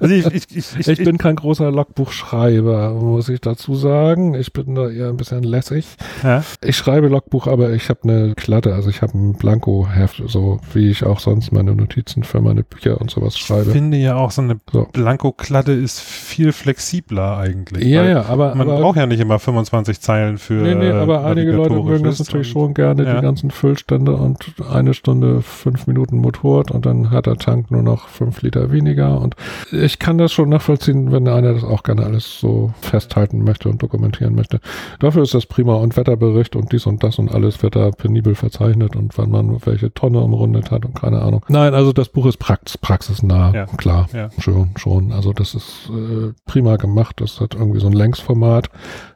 also 0.00 0.14
ich, 0.14 0.26
ich, 0.26 0.56
ich, 0.78 0.88
ich, 0.88 1.04
bin 1.04 1.18
kein 1.18 1.36
großer 1.36 1.70
Logbuchschreiber 1.70 2.73
da 2.74 2.90
muss 2.90 3.28
ich 3.28 3.40
dazu 3.40 3.76
sagen, 3.76 4.34
ich 4.34 4.52
bin 4.52 4.74
da 4.74 4.88
eher 4.88 5.08
ein 5.08 5.16
bisschen 5.16 5.44
lässig. 5.44 5.86
Ja. 6.22 6.42
Ich 6.62 6.76
schreibe 6.76 7.06
Logbuch, 7.08 7.46
aber 7.46 7.70
ich 7.70 7.88
habe 7.88 8.00
eine 8.04 8.34
Klatte, 8.34 8.74
also 8.74 8.90
ich 8.90 9.00
habe 9.00 9.16
ein 9.16 9.34
Blanko-Heft, 9.34 10.22
so 10.26 10.60
wie 10.72 10.90
ich 10.90 11.04
auch 11.06 11.20
sonst 11.20 11.52
meine 11.52 11.74
Notizen 11.74 12.24
für 12.24 12.40
meine 12.40 12.64
Bücher 12.64 13.00
und 13.00 13.10
sowas 13.10 13.34
Ich 13.36 13.42
schreibe. 13.42 13.70
finde 13.70 13.96
ja 13.98 14.16
auch 14.16 14.32
so 14.32 14.42
eine 14.42 14.56
So. 14.72 14.88
Blanko-Klatte 14.92 15.72
ist 15.72 16.00
viel 16.00 16.52
flexibler 16.52 17.36
eigentlich. 17.38 17.84
Ja, 17.86 18.04
ja, 18.04 18.24
aber, 18.24 18.54
Man 18.54 18.68
aber 18.68 18.80
braucht 18.80 18.96
ja 18.96 19.06
nicht 19.06 19.20
immer 19.20 19.38
25 19.38 20.00
Zeilen 20.00 20.38
für. 20.38 20.54
Nee, 20.54 20.74
nee, 20.74 20.90
aber 20.90 21.24
einige 21.24 21.52
Leute 21.52 21.74
mögen 21.74 22.04
das 22.04 22.18
natürlich 22.18 22.48
schon 22.48 22.74
gerne, 22.74 23.04
ja. 23.04 23.14
die 23.16 23.22
ganzen 23.22 23.50
Füllstände 23.52 24.16
und 24.16 24.52
eine 24.72 24.94
Stunde, 24.94 25.42
fünf 25.42 25.86
Minuten 25.86 26.18
Motorrad 26.18 26.70
und 26.72 26.86
dann 26.86 27.10
hat 27.12 27.26
der 27.26 27.36
Tank 27.36 27.70
nur 27.70 27.82
noch 27.82 28.08
fünf 28.08 28.42
Liter 28.42 28.72
weniger 28.72 29.20
und 29.20 29.36
ich 29.70 29.98
kann 29.98 30.18
das 30.18 30.32
schon 30.32 30.48
nachvollziehen, 30.48 31.12
wenn 31.12 31.28
einer 31.28 31.54
das 31.54 31.62
auch 31.64 31.82
gerne 31.84 32.04
alles 32.04 32.40
so 32.40 32.53
festhalten 32.80 33.44
möchte 33.44 33.68
und 33.68 33.82
dokumentieren 33.82 34.34
möchte. 34.34 34.60
Dafür 35.00 35.22
ist 35.22 35.34
das 35.34 35.46
prima 35.46 35.74
und 35.74 35.96
Wetterbericht 35.96 36.56
und 36.56 36.72
dies 36.72 36.86
und 36.86 37.02
das 37.02 37.18
und 37.18 37.30
alles 37.32 37.62
wird 37.62 37.76
da 37.76 37.90
penibel 37.90 38.34
verzeichnet 38.34 38.96
und 38.96 39.16
wann 39.18 39.30
man 39.30 39.58
welche 39.66 39.92
Tonne 39.92 40.20
umrundet 40.20 40.70
hat 40.70 40.84
und 40.84 40.94
keine 41.00 41.22
Ahnung. 41.22 41.44
Nein, 41.48 41.74
also 41.74 41.92
das 41.92 42.08
Buch 42.08 42.26
ist 42.26 42.38
prax 42.38 42.78
praxisnah, 42.78 43.52
Ja. 43.54 43.66
klar, 43.66 44.08
Ja. 44.12 44.30
schon, 44.38 44.70
schon. 44.76 45.12
Also 45.12 45.32
das 45.32 45.54
ist 45.54 45.90
äh, 45.90 46.32
prima 46.46 46.76
gemacht, 46.76 47.20
das 47.20 47.40
hat 47.40 47.54
irgendwie 47.54 47.80
so 47.80 47.86
ein 47.86 47.92
Längsformat, 47.92 48.70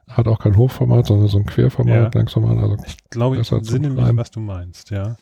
hat 0.09 0.27
auch 0.29 0.39
kein 0.39 0.57
Hochformat, 0.57 1.07
sondern 1.07 1.29
so 1.29 1.39
ein 1.39 1.47
Querformat, 1.47 2.15
Ja. 2.15 2.19
Längsformat, 2.21 2.59
also 2.59 2.77
Ich 2.87 2.97
glaube, 3.11 3.37
ich 3.39 3.51
entsinne 3.53 3.91
mich, 3.91 4.17
was 4.17 4.31
du 4.31 4.41
meinst, 4.41 4.91
ja. 4.91 5.17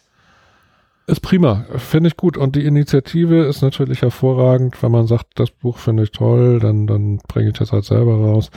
Ist 1.09 1.21
prima, 1.21 1.65
finde 1.77 2.09
ich 2.09 2.17
gut. 2.17 2.37
Und 2.37 2.57
die 2.57 2.65
Initiative 2.65 3.45
ist 3.45 3.63
natürlich 3.63 4.03
hervorragend. 4.03 4.83
Wenn 4.83 4.91
man 4.91 5.07
sagt, 5.07 5.39
das 5.39 5.53
Buch 5.53 5.79
finde 5.79 6.03
ich 6.03 6.11
toll, 6.11 6.59
dann, 6.59 6.89
dann 6.89 7.19
bringe 7.29 7.51
ich 7.51 7.59
das 7.59 7.71
halt 7.73 7.85
selber 7.85 8.17
raus. 8.17 8.51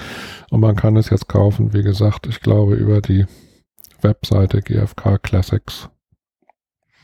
Und 0.49 0.61
man 0.61 0.75
kann 0.75 0.97
es 0.97 1.11
jetzt 1.11 1.27
kaufen, 1.27 1.73
wie 1.73 1.83
gesagt, 1.83 2.25
ich 2.25 2.39
glaube, 2.39 2.73
über 2.73 3.01
die 3.01 3.25
Webseite 4.01 4.61
GFK 4.61 5.19
Classics. 5.19 5.89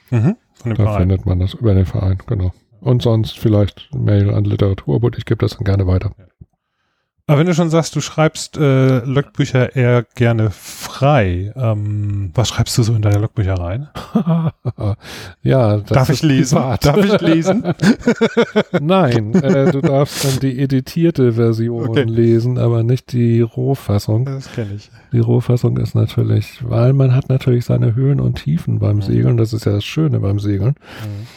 Mhm. 0.10 0.36
Von 0.54 0.72
dem 0.72 0.78
Da 0.78 0.84
Verein. 0.86 1.02
findet 1.02 1.26
man 1.28 1.40
das 1.40 1.54
über 1.54 1.76
den 1.76 1.86
Verein, 1.86 2.18
genau. 2.26 2.52
Und 2.82 3.04
sonst 3.04 3.38
vielleicht 3.38 3.90
Mail 3.94 4.32
an 4.32 4.46
Literaturbund. 4.46 5.18
Ich 5.18 5.26
gebe 5.26 5.40
das 5.40 5.58
dann 5.58 5.64
gerne 5.66 5.86
weiter. 5.86 6.12
Aber 7.28 7.40
wenn 7.40 7.48
du 7.48 7.56
schon 7.56 7.72
sagst, 7.72 7.96
du 7.96 8.02
schreibst 8.02 8.56
äh, 8.56 9.00
Logbücher 9.00 9.76
eher 9.76 10.04
gerne 10.14 10.52
frei, 10.52 11.52
ähm, 11.56 12.30
was 12.36 12.50
schreibst 12.50 12.78
du 12.78 12.84
so 12.84 12.94
in 12.94 13.02
deine 13.02 13.18
Logbücher 13.18 13.56
rein? 13.56 13.88
ja, 15.42 15.78
Darf 15.78 16.10
ich 16.10 16.22
lesen? 16.22 16.60
Darf 16.82 16.98
ich 17.04 17.20
lesen? 17.22 17.64
Nein, 18.80 19.34
äh, 19.34 19.72
du 19.72 19.82
darfst 19.82 20.24
dann 20.24 20.40
die 20.40 20.60
editierte 20.60 21.34
Version 21.34 21.90
Okay. 21.90 22.04
lesen, 22.04 22.60
aber 22.60 22.84
nicht 22.84 23.12
die 23.12 23.42
Rohfassung. 23.42 24.26
Das 24.26 24.52
kenne 24.54 24.76
ich. 24.76 24.92
Die 25.12 25.20
Rohfassung 25.20 25.78
ist 25.78 25.96
natürlich, 25.96 26.60
weil 26.62 26.94
man 26.94 27.16
hat 27.16 27.30
natürlich 27.30 27.66
seine 27.66 27.96
Höhen 27.96 28.20
und 28.20 28.36
Tiefen 28.36 28.78
beim 28.78 28.98
Mhm. 28.98 29.02
Segeln. 29.02 29.38
Das 29.38 29.52
ist 29.52 29.66
ja 29.66 29.72
das 29.72 29.84
Schöne 29.86 30.20
beim 30.20 30.38
Segeln. 30.40 30.76
Mhm. 31.02 31.28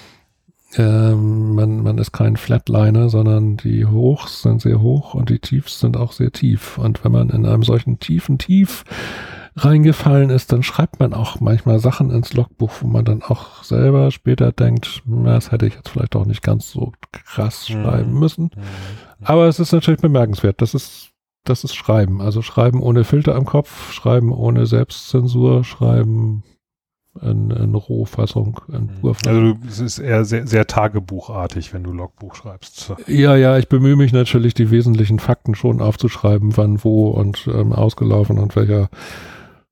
Ähm, 0.77 1.55
man, 1.55 1.83
man 1.83 1.97
ist 1.99 2.13
kein 2.13 2.37
Flatliner, 2.37 3.09
sondern 3.09 3.57
die 3.57 3.87
Hochs 3.87 4.43
sind 4.43 4.61
sehr 4.61 4.81
hoch 4.83 5.15
und 5.15 5.31
die 5.31 5.39
Tiefs 5.39 5.81
sind 5.81 5.97
auch 5.97 6.13
sehr 6.13 6.31
tief. 6.31 6.77
Und 6.77 7.05
wenn 7.05 7.13
man 7.13 7.31
in 7.31 7.47
einem 7.47 7.63
solchen 7.63 7.99
tiefen 8.01 8.37
Tief 8.39 8.85
reingefallen 9.57 10.31
ist, 10.31 10.53
dann 10.53 10.63
schreibt 10.63 11.01
man 11.01 11.15
auch 11.15 11.41
manchmal 11.41 11.79
Sachen 11.81 12.11
ins 12.11 12.35
Logbuch, 12.35 12.71
wo 12.81 12.87
man 12.87 13.05
dann 13.05 13.23
auch 13.23 13.65
selber 13.65 14.11
später 14.11 14.53
denkt, 14.53 15.03
na, 15.07 15.35
das 15.35 15.51
hätte 15.51 15.67
ich 15.67 15.75
jetzt 15.75 15.89
vielleicht 15.89 16.15
auch 16.15 16.27
nicht 16.27 16.43
ganz 16.43 16.71
so 16.71 16.93
krass 17.13 17.69
Mhm. 17.69 17.73
schreiben 17.73 18.19
müssen. 18.19 18.45
Mhm. 18.55 18.61
Aber 19.25 19.47
es 19.47 19.59
ist 19.59 19.73
natürlich 19.73 20.01
bemerkenswert. 20.01 20.61
Das 20.61 20.75
ist, 20.75 21.11
das 21.45 21.65
ist 21.65 21.75
Schreiben. 21.75 22.21
Also 22.21 22.43
Schreiben 22.43 22.83
ohne 22.83 23.05
Filter 23.05 23.35
im 23.37 23.47
Kopf, 23.47 23.91
Schreiben 23.93 24.33
ohne 24.33 24.67
Selbstzensur, 24.67 25.65
Schreiben 25.65 26.45
in, 27.23 27.51
in 27.51 27.75
Rohfassung, 27.75 28.61
in 28.69 28.89
Purfassung. 29.01 29.29
Also 29.29 29.53
du, 29.55 29.69
es 29.69 29.81
ist 29.81 29.99
eher 29.99 30.25
sehr, 30.25 30.47
sehr 30.47 30.67
tagebuchartig, 30.67 31.73
wenn 31.75 31.85
du 31.85 31.93
Logbuch 31.93 32.35
schreibst. 32.35 32.93
ja, 33.07 33.37
ja, 33.37 33.59
ich 33.59 33.69
bemühe 33.69 33.97
mich 33.97 34.13
natürlich, 34.13 34.55
die 34.55 34.71
wesentlichen 34.71 35.19
Fakten 35.19 35.55
schon 35.55 35.81
aufzuschreiben, 35.81 36.57
wann, 36.57 36.83
wo 36.85 37.09
und 37.09 37.49
ähm, 37.53 37.73
ausgelaufen 37.73 38.39
und 38.39 38.57
welcher, 38.57 38.89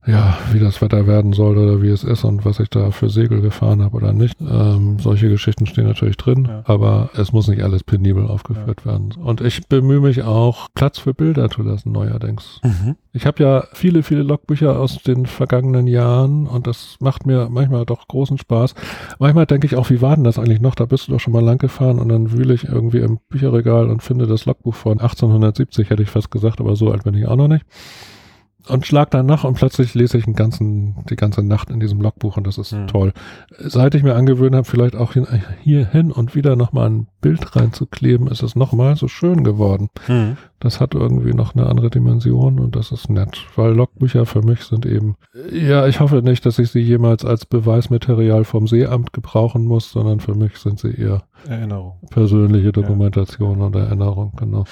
ja, 0.07 0.39
wie 0.53 0.61
das 0.61 0.81
Wetter 0.81 1.07
werden 1.07 1.33
soll 1.33 1.59
oder 1.59 1.83
wie 1.83 1.89
es 1.89 2.05
ist 2.05 2.25
und 2.25 2.45
was 2.45 2.61
ich 2.61 2.71
da 2.71 2.91
für 2.93 3.09
Segel 3.11 3.41
gefahren 3.41 3.83
habe 3.83 3.97
oder 3.97 4.13
nicht. 4.13 4.37
Ähm, 4.41 4.99
solche 5.01 5.29
Geschichten 5.29 5.67
stehen 5.67 5.87
natürlich 5.87 6.17
drin, 6.17 6.47
Ja. 6.49 6.63
aber 6.65 7.11
es 7.15 7.33
muss 7.33 7.49
nicht 7.49 7.63
alles 7.63 7.83
penibel 7.83 8.27
aufgeführt 8.27 8.87
werden. 8.87 9.13
Und 9.21 9.41
ich 9.41 9.67
bemühe 9.69 10.01
mich 10.01 10.23
auch, 10.23 10.69
Platz 10.75 10.99
für 10.99 11.13
Bilder 11.13 11.51
zu 11.51 11.63
lassen, 11.63 11.91
neuerdings. 11.93 12.61
Mhm. 12.63 12.95
Ich 13.13 13.27
habe 13.27 13.43
ja 13.43 13.65
viele, 13.73 14.03
viele 14.03 14.23
Logbücher 14.23 14.79
aus 14.79 15.03
den 15.03 15.27
vergangenen 15.27 15.87
Jahren 15.87 16.47
und 16.47 16.67
das 16.67 16.97
macht 17.01 17.27
mir 17.27 17.49
manchmal 17.51 17.85
doch 17.87 18.07
großen 18.07 18.39
Spaß. 18.39 18.75
Manchmal 19.19 19.47
denke 19.47 19.67
ich 19.67 19.75
auch, 19.75 19.91
wie 19.91 20.03
war 20.03 20.15
denn 20.15 20.25
das 20.25 20.39
eigentlich 20.39 20.61
noch? 20.61 20.75
Da 20.75 20.85
bist 20.85 21.09
du 21.09 21.13
doch 21.13 21.21
schon 21.21 21.33
mal 21.33 21.43
lang 21.43 21.59
gefahren 21.59 21.99
und 21.99 22.11
dann 22.11 22.31
wühle 22.33 22.55
ich 22.55 22.65
irgendwie 22.65 22.99
im 22.99 23.19
Bücherregal 23.29 23.89
und 23.91 24.03
finde 24.03 24.27
das 24.27 24.45
Logbuch 24.45 24.75
von 24.75 25.01
1870, 25.01 25.91
hätte 25.91 26.03
ich 26.03 26.11
fast 26.11 26.31
gesagt, 26.31 26.61
aber 26.61 26.77
so 26.77 26.93
alt 26.93 27.05
bin 27.05 27.15
ich 27.15 27.27
auch 27.27 27.37
noch 27.37 27.49
nicht. 27.49 27.65
Und 28.69 28.87
schlag 28.87 29.11
dann 29.11 29.27
nach 29.27 29.45
und 29.45 29.55
plötzlich 29.55 29.95
lese 29.95 30.19
ich 30.19 30.25
den 30.25 30.35
ganzen, 30.35 30.97
die 31.09 31.17
ganze 31.17 31.43
Nacht 31.43 31.71
in 31.71 31.79
diesem 31.81 32.01
Logbuch 32.01 32.37
und 32.37 32.47
das 32.47 32.59
ist 32.59 32.73
Hm. 32.73 32.89
toll. 32.89 33.13
Seit 33.59 33.95
ich 33.95 34.03
mir 34.03 34.15
angewöhnt 34.15 34.55
habe, 34.55 34.65
vielleicht 34.65 34.97
auch 34.97 35.13
hin, 35.13 35.27
hier 35.63 35.87
hin 35.87 36.11
und 36.11 36.35
wieder 36.35 36.57
nochmal 36.57 36.91
ein 36.91 37.07
Bild 37.21 37.55
reinzukleben, 37.57 38.27
ist 38.29 38.43
es 38.43 38.57
nochmal 38.57 38.97
so 38.97 39.09
schön 39.09 39.45
geworden. 39.45 39.89
Mhm. 40.09 40.37
Das 40.61 40.81
hat 40.81 40.95
irgendwie 40.95 41.33
noch 41.35 41.55
eine 41.55 41.67
andere 41.67 41.91
Dimension 41.91 42.59
und 42.61 42.77
das 42.77 42.91
ist 42.93 43.11
nett, 43.11 43.47
weil 43.57 43.73
Logbücher 43.73 44.27
für 44.27 44.43
mich 44.43 44.63
sind 44.65 44.87
eben, 44.87 45.17
ja, 45.53 45.87
ich 45.87 46.01
hoffe 46.01 46.23
nicht, 46.23 46.47
dass 46.47 46.59
ich 46.59 46.71
sie 46.71 46.81
jemals 46.81 47.25
als 47.25 47.47
Beweismaterial 47.47 48.45
vom 48.45 48.67
Seeamt 48.67 49.13
gebrauchen 49.13 49.65
muss, 49.65 49.91
sondern 49.93 50.21
für 50.21 50.35
mich 50.35 50.57
sind 50.59 50.79
sie 50.79 50.93
eher 50.93 51.25
Erinnerung. 51.49 51.95
persönliche 52.11 52.73
Dokumentation 52.73 53.61
und 53.61 53.77
Erinnerung, 53.77 54.33
genau. 54.37 54.65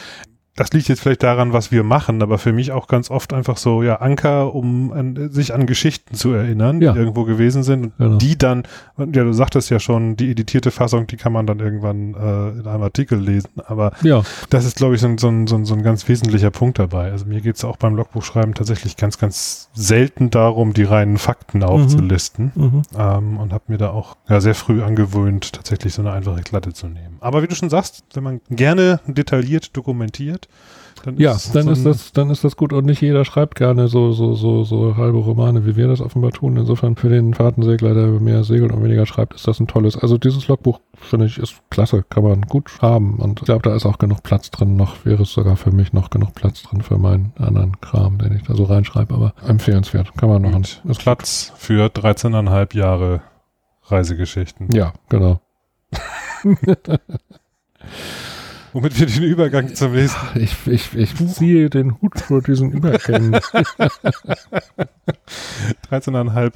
Das 0.56 0.72
liegt 0.72 0.88
jetzt 0.88 1.00
vielleicht 1.00 1.22
daran, 1.24 1.52
was 1.52 1.72
wir 1.72 1.82
machen, 1.82 2.22
aber 2.22 2.38
für 2.38 2.52
mich 2.52 2.70
auch 2.70 2.86
ganz 2.86 3.10
oft 3.10 3.32
einfach 3.32 3.56
so, 3.56 3.82
ja, 3.82 3.96
Anker, 3.96 4.54
um 4.54 4.92
an, 4.92 5.30
sich 5.32 5.52
an 5.52 5.66
Geschichten 5.66 6.14
zu 6.14 6.32
erinnern, 6.32 6.80
Ja. 6.80 6.92
die 6.92 6.98
irgendwo 7.00 7.24
gewesen 7.24 7.62
sind 7.64 7.84
und 7.86 7.92
Genau. 7.98 8.16
die 8.18 8.38
dann, 8.38 8.62
ja, 8.98 9.04
du 9.24 9.32
sagtest 9.32 9.70
ja 9.70 9.80
schon, 9.80 10.16
die 10.16 10.30
editierte 10.30 10.70
Fassung, 10.70 11.08
die 11.08 11.16
kann 11.16 11.32
man 11.32 11.46
dann 11.46 11.58
irgendwann 11.58 12.14
äh, 12.14 12.60
in 12.60 12.66
einem 12.68 12.82
Artikel 12.82 13.18
lesen, 13.18 13.50
aber 13.66 13.92
Ja, 14.02 14.22
das 14.50 14.64
ist, 14.64 14.76
glaube 14.76 14.94
ich, 14.94 15.00
so 15.00 15.08
ein, 15.08 15.18
so, 15.18 15.32
so, 15.46 15.64
so 15.64 15.74
ein 15.74 15.82
ganz 15.82 16.08
wesentlicher 16.08 16.52
Punkt 16.52 16.78
dabei. 16.78 17.10
Also 17.10 17.26
mir 17.26 17.40
geht 17.40 17.56
es 17.56 17.64
auch 17.64 17.76
beim 17.76 17.96
Logbuchschreiben 17.96 18.54
tatsächlich 18.54 18.96
ganz, 18.96 19.18
ganz 19.18 19.70
selten 19.74 20.30
darum, 20.30 20.72
die 20.72 20.84
reinen 20.84 21.18
Fakten 21.18 21.62
aufzulisten. 21.64 22.52
mhm. 22.54 22.82
Ähm, 22.96 23.38
und 23.38 23.52
habe 23.52 23.64
mir 23.68 23.78
da 23.78 23.90
auch 23.90 24.16
ja, 24.28 24.40
sehr 24.40 24.54
früh 24.54 24.82
angewöhnt, 24.82 25.52
tatsächlich 25.52 25.94
so 25.94 26.02
eine 26.02 26.12
einfache 26.12 26.42
Klatte 26.42 26.72
zu 26.72 26.86
nehmen. 26.86 27.16
Aber 27.20 27.42
wie 27.42 27.48
du 27.48 27.54
schon 27.56 27.70
sagst, 27.70 28.04
wenn 28.14 28.22
man 28.22 28.40
gerne 28.50 29.00
detailliert 29.06 29.76
dokumentiert, 29.76 30.43
dann 31.04 31.18
ja, 31.18 31.32
ist 31.32 31.54
dann 31.54 31.64
so 31.64 31.70
ist 31.72 31.84
das, 31.84 32.12
dann 32.12 32.30
ist 32.30 32.44
das 32.44 32.56
gut 32.56 32.72
und 32.72 32.86
nicht 32.86 33.02
jeder 33.02 33.26
schreibt 33.26 33.56
gerne 33.56 33.88
so, 33.88 34.12
so, 34.12 34.34
so, 34.34 34.64
so 34.64 34.96
halbe 34.96 35.18
Romane, 35.18 35.66
wie 35.66 35.76
wir 35.76 35.86
das 35.86 36.00
offenbar 36.00 36.30
tun. 36.30 36.56
Insofern 36.56 36.96
für 36.96 37.10
den 37.10 37.34
Fahrtensegler, 37.34 37.92
der 37.94 38.06
mehr 38.06 38.42
segelt 38.42 38.72
und 38.72 38.82
weniger 38.82 39.04
schreibt, 39.04 39.34
ist 39.34 39.46
das 39.46 39.60
ein 39.60 39.66
tolles. 39.66 39.98
Also 39.98 40.16
dieses 40.16 40.48
Logbuch 40.48 40.80
finde 40.96 41.26
ich 41.26 41.38
ist 41.38 41.56
klasse, 41.70 42.04
kann 42.08 42.24
man 42.24 42.42
gut 42.42 42.70
haben 42.80 43.16
und 43.16 43.40
ich 43.40 43.44
glaube, 43.44 43.62
da 43.62 43.74
ist 43.74 43.84
auch 43.84 43.98
genug 43.98 44.22
Platz 44.22 44.50
drin. 44.50 44.76
Noch 44.76 45.04
wäre 45.04 45.24
es 45.24 45.32
sogar 45.32 45.56
für 45.56 45.72
mich 45.72 45.92
noch 45.92 46.08
genug 46.08 46.34
Platz 46.34 46.62
drin 46.62 46.80
für 46.80 46.96
meinen 46.96 47.32
anderen 47.38 47.78
Kram, 47.80 48.16
den 48.18 48.34
ich 48.34 48.44
da 48.44 48.54
so 48.54 48.64
reinschreibe. 48.64 49.12
Aber 49.12 49.34
empfehlenswert, 49.46 50.16
kann 50.16 50.30
man 50.30 50.42
machen. 50.42 50.62
Gut. 50.62 50.82
Ist 50.88 51.00
Platz 51.00 51.52
für 51.56 51.86
13,5 51.88 52.76
Jahre 52.76 53.20
Reisegeschichten. 53.82 54.70
Ja, 54.72 54.94
genau. 55.10 55.40
Womit 58.74 58.98
wir 58.98 59.06
den 59.06 59.22
Übergang 59.22 59.72
zum 59.74 59.92
nächsten. 59.92 60.40
Ich, 60.40 60.66
ich, 60.66 60.94
ich 60.96 61.14
ziehe 61.28 61.70
den 61.70 62.00
Hut 62.02 62.18
vor 62.18 62.42
diesen 62.42 62.72
Übergängen. 62.72 63.34
13,5 65.90 66.52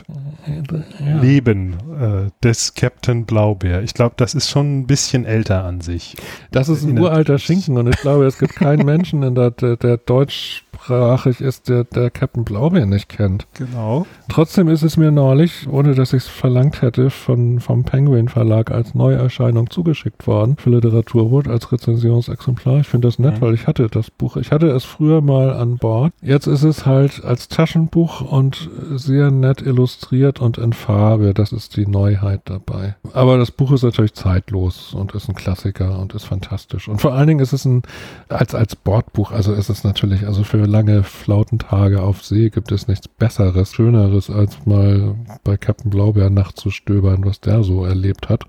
ja. 0.99 1.21
Leben 1.21 1.77
äh, 2.01 2.31
des 2.43 2.75
Captain 2.75 3.25
Blaubeer. 3.25 3.83
Ich 3.83 3.95
glaube, 3.95 4.15
das 4.17 4.35
ist 4.35 4.51
schon 4.51 4.81
ein 4.81 4.87
bisschen 4.89 5.25
älter 5.25 5.65
an 5.65 5.81
sich. 5.81 6.17
Das 6.51 6.69
ist 6.69 6.83
ein 6.83 6.99
uralter 6.99 7.39
Schinken 7.39 7.79
und 7.79 7.87
ich 7.89 7.97
glaube, 7.99 8.27
es 8.27 8.39
gibt 8.39 8.57
keinen 8.57 8.85
Menschen 8.85 9.23
in 9.23 9.37
der, 9.37 9.53
der, 9.53 9.77
der 9.77 9.97
deutschsprachigen 9.99 10.68
englischsprachig 10.89 11.41
ist, 11.41 11.69
der, 11.69 11.85
der 11.85 12.11
Captain 12.11 12.45
Blaubeer 12.45 12.87
nicht 12.87 13.09
kennt. 13.09 13.47
Genau. 13.55 14.07
Trotzdem 14.29 14.69
ist 14.69 14.83
es 14.83 14.97
mir 14.97 15.11
neulich, 15.11 15.69
ohne 15.71 15.95
dass 15.95 16.13
ich 16.13 16.25
es 16.25 16.29
verlangt 16.29 16.83
hätte, 16.83 17.11
von, 17.11 17.61
vom 17.61 17.85
Penguin 17.85 18.29
Verlag 18.29 18.71
als 18.71 18.95
Neuerscheinung 18.95 19.71
zugeschickt 19.71 20.27
worden 20.27 20.57
für 20.59 20.71
Literaturwort 20.71 21.49
als 21.49 21.71
Rezensionsexemplar. 21.73 22.81
Ich 22.81 22.89
finde 22.89 23.09
das 23.09 23.19
nett, 23.19 23.37
Mhm. 23.37 23.41
weil 23.41 23.55
ich 23.55 23.67
hatte 23.67 23.89
das 23.89 24.11
Buch. 24.11 24.37
Ich 24.37 24.51
hatte 24.53 24.69
es 24.71 24.85
früher 24.85 25.21
mal 25.21 25.53
an 25.53 25.77
Bord. 25.77 26.13
Jetzt 26.23 26.47
ist 26.47 26.63
es 26.63 26.87
halt 26.87 27.25
als 27.25 27.49
Taschenbuch 27.49 28.21
und 28.21 28.71
sehr 28.95 29.31
nett 29.31 29.63
illustriert 29.63 30.41
und 30.41 30.59
in 30.59 30.73
Farbe. 30.73 31.35
Das 31.35 31.53
ist 31.53 31.77
die 31.77 31.87
Neuheit 31.87 32.43
dabei. 32.47 32.97
Aber 33.13 33.37
das 33.39 33.51
Buch 33.51 33.73
ist 33.73 33.83
natürlich 33.83 34.15
zeitlos 34.15 34.95
und 34.95 35.13
ist 35.15 35.29
ein 35.29 35.35
Klassiker 35.35 35.99
und 35.99 36.15
ist 36.15 36.25
fantastisch. 36.25 36.89
Und 36.89 37.01
vor 37.01 37.13
allen 37.13 37.27
Dingen 37.29 37.41
ist 37.41 37.53
es 37.53 37.65
ein, 37.65 37.83
als, 38.29 38.55
als 38.55 38.77
Bordbuch, 38.77 39.33
also 39.33 39.53
ist 39.53 39.69
es 39.69 39.85
natürlich, 39.85 40.27
also 40.27 40.45
für 40.45 40.65
lange 40.79 41.03
Flautentage 41.03 42.01
auf 42.01 42.25
See 42.25 42.51
gibt 42.51 42.71
es 42.71 42.87
nichts 42.87 43.09
Besseres, 43.09 43.75
Schöneres, 43.75 44.31
als 44.31 44.65
mal 44.65 45.17
bei 45.43 45.57
Captain 45.57 45.91
Blaubeer 45.91 46.31
nachzustöbern, 46.31 47.25
was 47.25 47.41
der 47.41 47.65
so 47.65 47.85
erlebt 47.85 48.29
hat. 48.29 48.45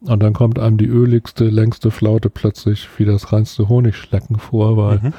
Und 0.00 0.22
dann 0.22 0.32
kommt 0.32 0.58
einem 0.58 0.78
die 0.78 0.86
öligste, 0.86 1.44
längste 1.44 1.90
Flaute 1.90 2.30
plötzlich 2.30 2.88
wie 2.96 3.04
das 3.04 3.30
reinste 3.30 3.68
Honigschlecken 3.68 4.36
vor, 4.38 4.78
weil 4.78 5.00
Mhm. 5.00 5.12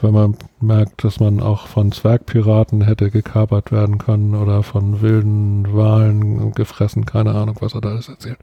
wenn 0.00 0.12
man 0.14 0.36
merkt, 0.60 1.02
dass 1.02 1.18
man 1.18 1.40
auch 1.40 1.66
von 1.66 1.90
Zwergpiraten 1.90 2.82
hätte 2.82 3.10
gekapert 3.10 3.72
werden 3.72 3.98
können 3.98 4.36
oder 4.36 4.62
von 4.62 5.02
wilden 5.02 5.74
Walen 5.74 6.52
gefressen, 6.52 7.04
keine 7.04 7.34
Ahnung, 7.34 7.56
was 7.60 7.74
er 7.74 7.80
da 7.80 7.88
alles 7.88 8.08
erzählt. 8.08 8.38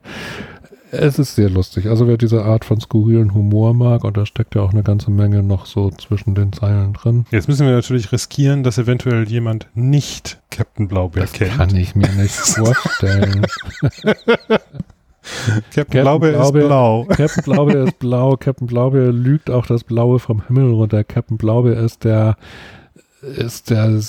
Es 0.92 1.20
ist 1.20 1.36
sehr 1.36 1.50
lustig. 1.50 1.88
Also 1.88 2.08
wer 2.08 2.18
diese 2.18 2.44
Art 2.46 2.64
von 2.64 2.80
skurrilen 2.80 3.34
Humor 3.34 3.74
mag, 3.74 4.04
und 4.06 4.16
da 4.16 4.26
steckt 4.26 4.56
ja 4.56 4.62
auch 4.62 4.72
eine 4.72 4.84
ganze 4.84 5.12
Menge 5.12 5.44
noch 5.44 5.66
so 5.66 5.90
zwischen 5.92 6.34
den 6.34 6.54
Zeilen 6.54 6.94
drin. 6.94 7.26
Jetzt 7.32 7.48
müssen 7.50 7.66
wir 7.68 7.74
natürlich 7.74 8.12
riskieren, 8.12 8.64
dass 8.64 8.78
eventuell 8.78 9.28
jemand 9.28 9.68
nicht 9.74 10.40
Captain 10.50 10.88
Blaubeer 10.88 11.24
Das 11.24 11.34
kennt. 11.34 11.52
kann 11.58 11.76
ich 11.76 11.96
mir 11.96 12.10
nicht 12.14 12.32
vorstellen. 12.36 13.46
Captain 15.76 16.02
Blaubeer 16.04 16.30
ist 16.32 16.38
Blaubeer- 16.54 16.68
blau. 16.68 17.06
Captain 17.10 17.44
Blaubeer 17.44 17.84
ist 17.84 18.00
blau. 18.00 18.38
Captain 18.40 18.68
Blaubeer 18.68 19.12
lügt 19.12 19.50
auch 19.50 19.66
das 19.66 19.84
Blaue 19.84 20.20
vom 20.20 20.42
Himmel 20.48 20.72
runter. 20.72 21.04
Captain 21.04 21.38
Blaubeer 21.38 21.78
ist 21.78 22.06
der, 22.06 22.38
ist 23.22 23.70
der 23.70 24.00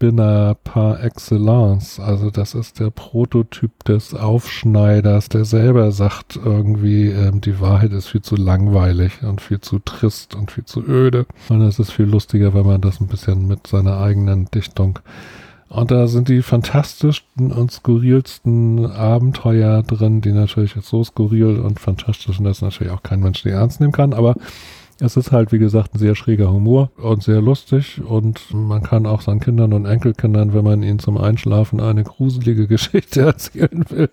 Seemannsgarn-Spinner 0.00 0.56
par 0.64 1.02
excellence. 1.02 2.00
Also 2.00 2.30
das 2.30 2.54
ist 2.54 2.80
der 2.80 2.90
Prototyp 2.90 3.84
des 3.84 4.14
Aufschneiders, 4.14 5.28
der 5.28 5.44
selber 5.44 5.92
sagt 5.92 6.36
irgendwie, 6.42 7.08
ähm, 7.08 7.40
die 7.40 7.60
Wahrheit 7.60 7.92
ist 7.92 8.08
viel 8.08 8.22
zu 8.22 8.36
langweilig 8.36 9.22
und 9.22 9.40
viel 9.40 9.60
zu 9.60 9.78
trist 9.78 10.34
und 10.34 10.50
viel 10.50 10.64
zu 10.64 10.82
öde. 10.86 11.26
Und 11.48 11.62
es 11.62 11.78
ist 11.78 11.92
viel 11.92 12.06
lustiger, 12.06 12.54
wenn 12.54 12.66
man 12.66 12.80
das 12.80 13.00
ein 13.00 13.08
bisschen 13.08 13.46
mit 13.46 13.66
seiner 13.66 13.98
eigenen 13.98 14.46
Dichtung 14.50 14.98
und 15.68 15.90
da 15.90 16.06
sind 16.06 16.28
die 16.28 16.42
fantastischsten 16.42 17.50
und 17.50 17.72
skurrilsten 17.72 18.86
Abenteuer 18.86 19.82
drin, 19.82 20.20
die 20.20 20.30
natürlich 20.30 20.76
so 20.80 21.02
skurril 21.02 21.58
und 21.58 21.80
fantastisch 21.80 22.36
sind, 22.36 22.44
dass 22.44 22.62
natürlich 22.62 22.92
auch 22.92 23.02
kein 23.02 23.18
Mensch 23.18 23.42
die 23.42 23.48
ernst 23.50 23.80
nehmen 23.80 23.92
kann. 23.92 24.14
Aber 24.14 24.36
es 24.98 25.16
ist 25.16 25.32
halt, 25.32 25.52
wie 25.52 25.58
gesagt, 25.58 25.94
ein 25.94 25.98
sehr 25.98 26.14
schräger 26.14 26.50
Humor 26.50 26.90
und 26.96 27.22
sehr 27.22 27.40
lustig. 27.40 28.00
Und 28.02 28.52
man 28.52 28.82
kann 28.82 29.06
auch 29.06 29.20
seinen 29.20 29.40
Kindern 29.40 29.72
und 29.72 29.84
Enkelkindern, 29.84 30.54
wenn 30.54 30.64
man 30.64 30.82
ihnen 30.82 30.98
zum 30.98 31.18
Einschlafen 31.18 31.80
eine 31.80 32.04
gruselige 32.04 32.66
Geschichte 32.68 33.22
erzählen 33.22 33.84
will, 33.88 34.10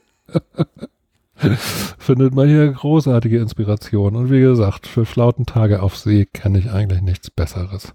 findet 1.98 2.36
man 2.36 2.48
hier 2.48 2.72
großartige 2.72 3.40
Inspiration. 3.40 4.16
Und 4.16 4.32
wie 4.32 4.42
gesagt, 4.42 4.88
für 4.88 5.06
Flautentage 5.06 5.82
auf 5.82 5.98
See 5.98 6.26
kenne 6.26 6.60
ich 6.60 6.72
eigentlich 6.72 7.02
nichts 7.02 7.30
Besseres. 7.30 7.94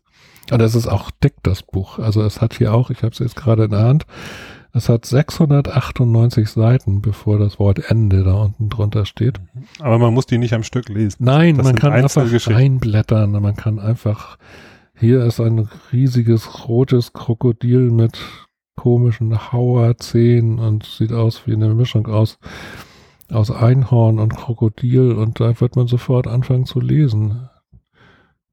Und 0.51 0.61
es 0.63 0.75
ist 0.75 0.87
auch 0.87 1.11
dick, 1.11 1.35
das 1.43 1.63
Buch. 1.63 1.99
Also 1.99 2.23
es 2.23 2.41
hat 2.41 2.55
hier 2.55 2.73
auch, 2.73 2.91
ich 2.91 3.03
habe 3.03 3.13
es 3.13 3.19
jetzt 3.19 3.37
gerade 3.37 3.65
in 3.65 3.71
der 3.71 3.81
Hand, 3.81 4.07
es 4.73 4.89
hat 4.89 5.07
698 5.07 6.49
Seiten, 6.49 7.01
bevor 7.01 7.39
das 7.39 7.59
Wort 7.59 7.91
Ende 7.91 8.23
da 8.23 8.35
unten 8.35 8.69
drunter 8.69 9.07
steht. 9.07 9.41
Aber 9.81 9.99
man 9.99 10.13
muss 10.13 10.27
die 10.27 10.39
nicht 10.39 10.53
am 10.53 10.63
Stück 10.63 10.89
lesen. 10.89 11.25
Nein, 11.25 11.57
Das 11.57 11.67
man 11.67 11.77
kann 11.77 11.93
einfach 11.93 12.27
reinblättern. 12.47 13.33
Man 13.33 13.57
kann 13.57 13.79
einfach, 13.79 14.39
hier 14.95 15.25
ist 15.25 15.41
ein 15.41 15.69
riesiges 15.93 16.69
rotes 16.69 17.13
Krokodil 17.13 17.91
mit 17.91 18.19
komischen 18.77 19.53
Hauerzähnen 19.53 20.59
und 20.59 20.85
sieht 20.85 21.13
aus 21.13 21.47
wie 21.47 21.55
eine 21.55 21.75
Mischung 21.75 22.07
aus, 22.07 22.39
aus 23.31 23.51
Einhorn 23.51 24.19
und 24.19 24.37
Krokodil 24.37 25.13
und 25.13 25.41
da 25.41 25.59
wird 25.61 25.77
man 25.77 25.89
sofort 25.89 26.27
anfangen 26.27 26.67
zu 26.67 26.81
lesen. 26.81 27.49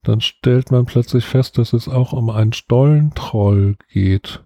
Dann 0.01 0.21
stellt 0.21 0.71
man 0.71 0.85
plötzlich 0.85 1.25
fest, 1.25 1.57
dass 1.57 1.73
es 1.73 1.87
auch 1.87 2.13
um 2.13 2.29
einen 2.29 2.53
Stollentroll 2.53 3.75
geht. 3.91 4.44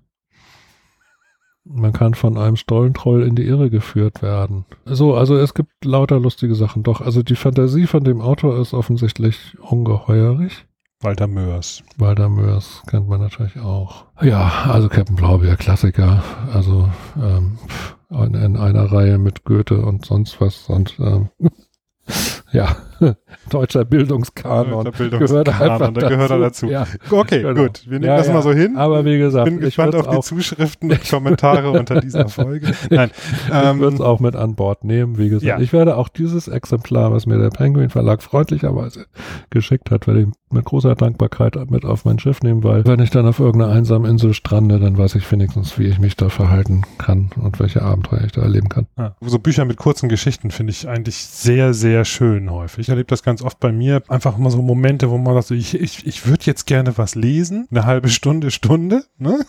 Man 1.71 1.93
kann 1.93 2.15
von 2.15 2.37
einem 2.37 2.55
Stollentroll 2.55 3.23
in 3.23 3.35
die 3.35 3.45
Irre 3.45 3.69
geführt 3.69 4.23
werden. 4.23 4.65
So, 4.85 5.13
also 5.13 5.35
es 5.37 5.53
gibt 5.53 5.85
lauter 5.85 6.19
lustige 6.19 6.55
Sachen. 6.55 6.81
Doch, 6.81 6.99
also 6.99 7.21
die 7.21 7.35
Fantasie 7.35 7.85
von 7.85 8.03
dem 8.03 8.21
Autor 8.21 8.59
ist 8.59 8.73
offensichtlich 8.73 9.55
ungeheuerlich. 9.61 10.65
Walter 11.01 11.27
Mörs. 11.27 11.83
Walter 11.97 12.27
Mörs 12.27 12.81
kennt 12.87 13.07
man 13.07 13.21
natürlich 13.21 13.57
auch. 13.59 14.05
Ja, 14.21 14.65
also 14.67 14.89
Captain 14.89 15.15
Blaubeer, 15.15 15.55
Klassiker. 15.55 16.23
Also 16.51 16.89
ähm, 17.21 17.57
in, 18.09 18.33
in 18.33 18.57
einer 18.57 18.91
Reihe 18.91 19.17
mit 19.17 19.45
Goethe 19.45 19.79
und 19.79 20.05
sonst 20.05 20.41
was. 20.41 20.67
Und 20.69 20.97
ähm, 20.99 21.29
ja, 22.51 22.75
deutscher 23.49 23.85
Bildungskanon. 23.85 24.85
Deutscher 24.85 24.97
Bildungskanon, 24.97 25.93
da 25.93 26.09
gehört 26.09 26.31
er 26.31 26.39
dazu. 26.39 26.67
Ja, 26.67 26.85
Okay, 27.09 27.41
Genau. 27.41 27.61
gut. 27.63 27.83
Wir 27.85 27.99
nehmen 27.99 28.03
Ja, 28.09 28.17
das 28.17 28.27
ja. 28.27 28.33
mal 28.33 28.41
so 28.41 28.51
hin. 28.51 28.77
aber 28.77 29.05
wie 29.05 29.17
gesagt, 29.17 29.45
bin 29.45 29.55
ich 29.59 29.61
gespannt 29.65 29.95
auf 29.95 30.07
die 30.09 30.19
Zuschriften 30.21 30.91
und 30.91 31.03
Kommentare 31.09 31.71
unter 31.71 32.01
dieser 32.01 32.27
Folge. 32.29 32.71
Nein, 32.89 33.11
ich 33.47 33.49
würde 33.79 33.93
es 33.95 33.99
ähm, 33.99 34.05
auch 34.05 34.19
mit 34.19 34.35
an 34.35 34.55
Bord 34.55 34.83
nehmen. 34.83 35.17
Wie 35.17 35.29
gesagt, 35.29 35.61
ich 35.61 35.73
werde 35.73 35.97
auch 35.97 36.09
dieses 36.09 36.47
Exemplar, 36.47 37.11
was 37.13 37.25
mir 37.25 37.37
der 37.37 37.49
Penguin 37.49 37.89
Verlag 37.89 38.21
freundlicherweise 38.23 39.05
geschickt 39.49 39.91
hat, 39.91 40.07
werde 40.07 40.21
ich 40.21 40.27
mit 40.51 40.65
großer 40.65 40.95
Dankbarkeit 40.95 41.55
mit 41.69 41.85
auf 41.85 42.05
mein 42.05 42.19
Schiff 42.19 42.41
nehmen, 42.41 42.63
weil 42.63 42.85
wenn 42.85 42.99
ich 42.99 43.09
dann 43.09 43.25
auf 43.25 43.39
irgendeiner 43.39 43.73
einsamen 43.73 44.09
Insel 44.09 44.33
strande, 44.33 44.79
dann 44.79 44.97
weiß 44.97 45.15
ich 45.15 45.31
wenigstens, 45.31 45.77
wie 45.77 45.87
ich 45.87 45.99
mich 45.99 46.15
da 46.15 46.29
verhalten 46.29 46.83
kann 46.97 47.29
und 47.35 47.59
welche 47.59 47.81
Abenteuer 47.81 48.23
ich 48.25 48.31
da 48.31 48.41
erleben 48.41 48.69
kann. 48.69 48.87
ja, 48.97 49.15
so 49.21 49.39
Bücher 49.39 49.65
mit 49.65 49.77
kurzen 49.77 50.09
Geschichten 50.09 50.51
finde 50.51 50.71
ich 50.71 50.87
eigentlich 50.87 51.17
sehr, 51.17 51.73
sehr 51.73 52.05
schön 52.05 52.51
häufig. 52.51 52.79
Ich 52.79 52.89
erlebe 52.89 53.07
das 53.07 53.23
ganz 53.23 53.41
oft 53.41 53.59
bei 53.59 53.71
mir. 53.71 54.01
Einfach 54.07 54.37
immer 54.37 54.51
so 54.51 54.61
Momente, 54.61 55.09
wo 55.09 55.17
man 55.17 55.33
sagt, 55.33 55.47
so, 55.47 55.55
ich, 55.55 55.79
ich, 55.79 56.05
ich 56.05 56.27
würde 56.27 56.45
jetzt 56.45 56.65
gerne 56.65 56.97
was 56.97 57.15
lesen. 57.15 57.67
Eine 57.71 57.85
halbe 57.85 58.09
Stunde, 58.09 58.51
Stunde. 58.51 59.03
Ne? 59.17 59.39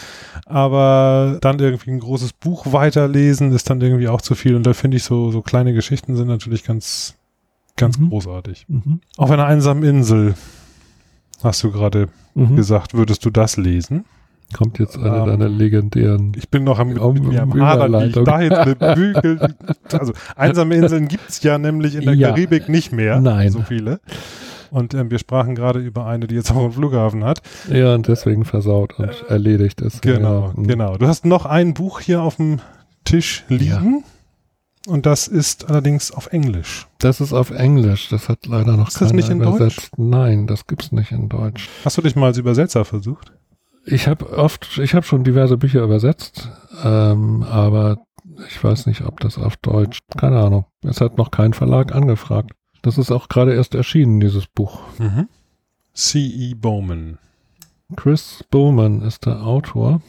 Aber 0.46 1.38
dann 1.40 1.58
irgendwie 1.58 1.90
ein 1.90 2.00
großes 2.00 2.32
Buch 2.32 2.72
weiterlesen 2.72 3.52
ist 3.52 3.70
dann 3.70 3.80
irgendwie 3.80 4.08
auch 4.08 4.22
zu 4.22 4.34
viel. 4.34 4.54
Und 4.54 4.66
da 4.66 4.74
finde 4.74 4.96
ich 4.96 5.04
so, 5.04 5.30
so 5.30 5.42
kleine 5.42 5.72
Geschichten 5.72 6.16
sind 6.16 6.28
natürlich 6.28 6.64
ganz, 6.64 7.14
ganz 7.76 7.98
Mhm. 7.98 8.08
großartig. 8.10 8.66
Mhm. 8.68 9.00
Auf 9.16 9.30
einer 9.30 9.46
einsamen 9.46 9.82
Insel, 9.84 10.34
hast 11.42 11.62
du 11.62 11.70
gerade 11.70 12.08
Mhm. 12.34 12.56
gesagt, 12.56 12.94
würdest 12.94 13.24
du 13.24 13.30
das 13.30 13.56
lesen? 13.56 14.04
Kommt 14.52 14.78
jetzt 14.78 14.96
eine 14.96 15.08
Ähm, 15.18 15.26
deiner 15.26 15.48
legendären. 15.48 16.32
Ich 16.36 16.48
bin 16.50 16.62
noch 16.62 16.78
am, 16.78 16.88
mit, 16.88 16.98
Um- 17.00 17.14
mit 17.14 17.24
mir 17.24 17.42
am 17.42 17.50
um 17.52 17.60
Hadern, 17.62 18.08
ich 18.08 18.14
da 18.14 18.40
jetzt 18.40 18.52
eine 18.58 18.94
Bügel. 18.94 19.54
Also 19.92 20.12
einsame 20.36 20.76
Inseln 20.76 21.08
gibt's 21.08 21.42
ja 21.42 21.58
nämlich 21.58 21.96
in 21.96 22.02
der 22.04 22.14
Ja. 22.14 22.28
Karibik 22.28 22.68
nicht 22.68 22.92
mehr. 22.92 23.20
Nein. 23.20 23.50
So 23.50 23.62
viele. 23.62 23.98
Und 24.70 24.94
ähm, 24.94 25.10
wir 25.10 25.18
sprachen 25.18 25.54
gerade 25.56 25.80
über 25.80 26.06
eine, 26.06 26.26
die 26.28 26.34
jetzt 26.36 26.50
auch 26.52 26.56
einen 26.62 26.72
Flughafen 26.72 27.24
hat. 27.24 27.40
Ja, 27.72 27.94
und 27.94 28.06
deswegen 28.08 28.44
versaut 28.44 28.98
und 28.98 29.10
erledigt 29.28 29.80
ist. 29.80 30.02
Genau, 30.02 30.48
ja. 30.48 30.52
Mhm. 30.60 30.66
genau. 30.68 30.96
Du 30.96 31.06
hast 31.08 31.24
noch 31.24 31.44
ein 31.46 31.74
Buch 31.74 32.00
hier 32.00 32.22
auf 32.22 32.36
dem 32.36 32.60
Tisch 33.04 33.44
liegen. 33.48 34.04
Und 34.86 35.04
das 35.04 35.26
ist 35.26 35.68
allerdings 35.68 36.12
auf 36.12 36.32
Englisch. 36.32 36.86
Das 36.98 37.20
ist 37.20 37.32
auf 37.32 37.50
Englisch. 37.50 38.08
Das 38.08 38.28
hat 38.28 38.46
leider 38.46 38.76
noch 38.76 38.88
Ist 38.88 39.00
das 39.00 39.08
keiner 39.08 39.16
nicht 39.16 39.30
in 39.30 39.42
übersetzt. 39.42 39.90
Nein, 39.98 40.46
das 40.46 40.66
gibt's 40.66 40.92
nicht 40.92 41.12
in 41.12 41.28
Deutsch. 41.28 41.68
Hast 41.84 41.98
du 41.98 42.02
dich 42.02 42.14
mal 42.14 42.26
als 42.26 42.38
Übersetzer 42.38 42.84
versucht? 42.84 43.32
Ich 43.84 44.08
habe 44.08 44.36
oft, 44.36 44.78
ich 44.78 44.94
habe 44.94 45.06
schon 45.06 45.24
diverse 45.24 45.56
Bücher 45.56 45.82
übersetzt, 45.82 46.50
ähm, 46.82 47.42
aber 47.44 47.98
ich 48.48 48.62
weiß 48.62 48.86
nicht, 48.86 49.02
ob 49.02 49.20
das 49.20 49.38
auf 49.38 49.56
Deutsch. 49.56 50.00
Keine 50.16 50.40
Ahnung. 50.40 50.66
Es 50.82 51.00
hat 51.00 51.18
noch 51.18 51.30
kein 51.30 51.52
Verlag 51.52 51.94
angefragt. 51.94 52.52
Das 52.82 52.98
ist 52.98 53.10
auch 53.10 53.28
gerade 53.28 53.54
erst 53.54 53.74
erschienen, 53.74 54.20
dieses 54.20 54.46
Buch. 54.46 54.80
Mhm. 54.98 55.28
C.E. 55.94 56.54
Bowman. 56.54 57.18
Chris 57.94 58.44
Bowman 58.50 59.02
ist 59.02 59.26
der 59.26 59.42
Autor. 59.44 60.00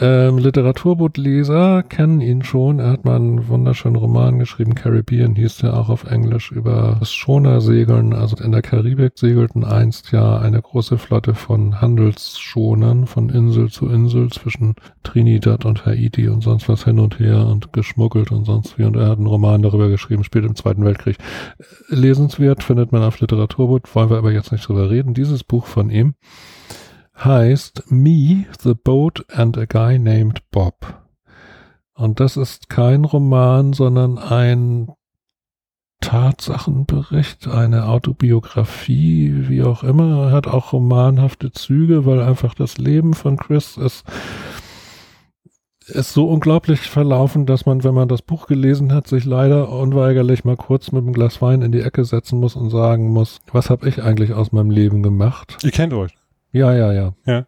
Ähm, 0.00 0.38
Literaturbootleser 0.38 1.84
kennen 1.84 2.20
ihn 2.20 2.42
schon. 2.42 2.80
Er 2.80 2.90
hat 2.90 3.04
mal 3.04 3.14
einen 3.14 3.46
wunderschönen 3.46 3.94
Roman 3.94 4.40
geschrieben, 4.40 4.74
Caribbean 4.74 5.36
hieß 5.36 5.58
der 5.58 5.78
auch 5.78 5.88
auf 5.88 6.10
Englisch, 6.10 6.50
über 6.50 6.96
das 6.98 7.12
Schonersegeln. 7.12 8.12
Also 8.12 8.36
in 8.42 8.50
der 8.50 8.62
Karibik 8.62 9.12
segelten 9.14 9.64
einst 9.64 10.10
ja 10.10 10.38
eine 10.38 10.60
große 10.60 10.98
Flotte 10.98 11.34
von 11.34 11.80
Handelsschonern 11.80 13.06
von 13.06 13.28
Insel 13.28 13.70
zu 13.70 13.88
Insel 13.88 14.28
zwischen 14.30 14.74
Trinidad 15.04 15.64
und 15.64 15.86
Haiti 15.86 16.28
und 16.28 16.42
sonst 16.42 16.68
was 16.68 16.84
hin 16.84 16.98
und 16.98 17.20
her 17.20 17.46
und 17.46 17.72
geschmuggelt 17.72 18.32
und 18.32 18.44
sonst 18.44 18.78
wie. 18.78 18.84
Und 18.84 18.96
er 18.96 19.10
hat 19.10 19.18
einen 19.18 19.28
Roman 19.28 19.62
darüber 19.62 19.88
geschrieben, 19.88 20.24
spielt 20.24 20.46
im 20.46 20.56
Zweiten 20.56 20.84
Weltkrieg. 20.84 21.16
Lesenswert 21.88 22.64
findet 22.64 22.90
man 22.90 23.04
auf 23.04 23.20
Literaturboot, 23.20 23.94
wollen 23.94 24.10
wir 24.10 24.18
aber 24.18 24.32
jetzt 24.32 24.50
nicht 24.50 24.66
drüber 24.66 24.90
reden. 24.90 25.14
Dieses 25.14 25.44
Buch 25.44 25.66
von 25.66 25.90
ihm 25.90 26.14
heißt 27.24 27.90
Me, 27.90 28.46
the 28.60 28.74
Boat 28.74 29.24
and 29.32 29.56
a 29.56 29.64
Guy 29.64 29.98
Named 29.98 30.42
Bob. 30.50 31.02
Und 31.94 32.20
das 32.20 32.36
ist 32.36 32.68
kein 32.68 33.04
Roman, 33.04 33.72
sondern 33.72 34.18
ein 34.18 34.92
Tatsachenbericht, 36.00 37.48
eine 37.48 37.86
Autobiografie, 37.88 39.48
wie 39.48 39.62
auch 39.62 39.82
immer. 39.82 40.26
Er 40.26 40.32
hat 40.32 40.46
auch 40.46 40.72
romanhafte 40.72 41.52
Züge, 41.52 42.04
weil 42.04 42.20
einfach 42.20 42.54
das 42.54 42.76
Leben 42.76 43.14
von 43.14 43.38
Chris 43.38 43.78
ist, 43.78 44.04
ist 45.86 46.12
so 46.12 46.28
unglaublich 46.28 46.80
verlaufen, 46.80 47.46
dass 47.46 47.64
man, 47.64 47.82
wenn 47.82 47.94
man 47.94 48.08
das 48.08 48.20
Buch 48.20 48.46
gelesen 48.46 48.92
hat, 48.92 49.06
sich 49.06 49.24
leider 49.24 49.70
unweigerlich 49.70 50.44
mal 50.44 50.56
kurz 50.56 50.92
mit 50.92 51.02
einem 51.02 51.14
Glas 51.14 51.40
Wein 51.40 51.62
in 51.62 51.72
die 51.72 51.80
Ecke 51.80 52.04
setzen 52.04 52.40
muss 52.40 52.56
und 52.56 52.68
sagen 52.68 53.10
muss, 53.10 53.40
was 53.50 53.70
habe 53.70 53.88
ich 53.88 54.02
eigentlich 54.02 54.34
aus 54.34 54.52
meinem 54.52 54.70
Leben 54.70 55.02
gemacht? 55.02 55.56
Ihr 55.62 55.70
kennt 55.70 55.94
euch. 55.94 56.12
Ja, 56.56 56.72
ja, 56.74 56.92
ja. 56.92 57.12
Ja. 57.26 57.46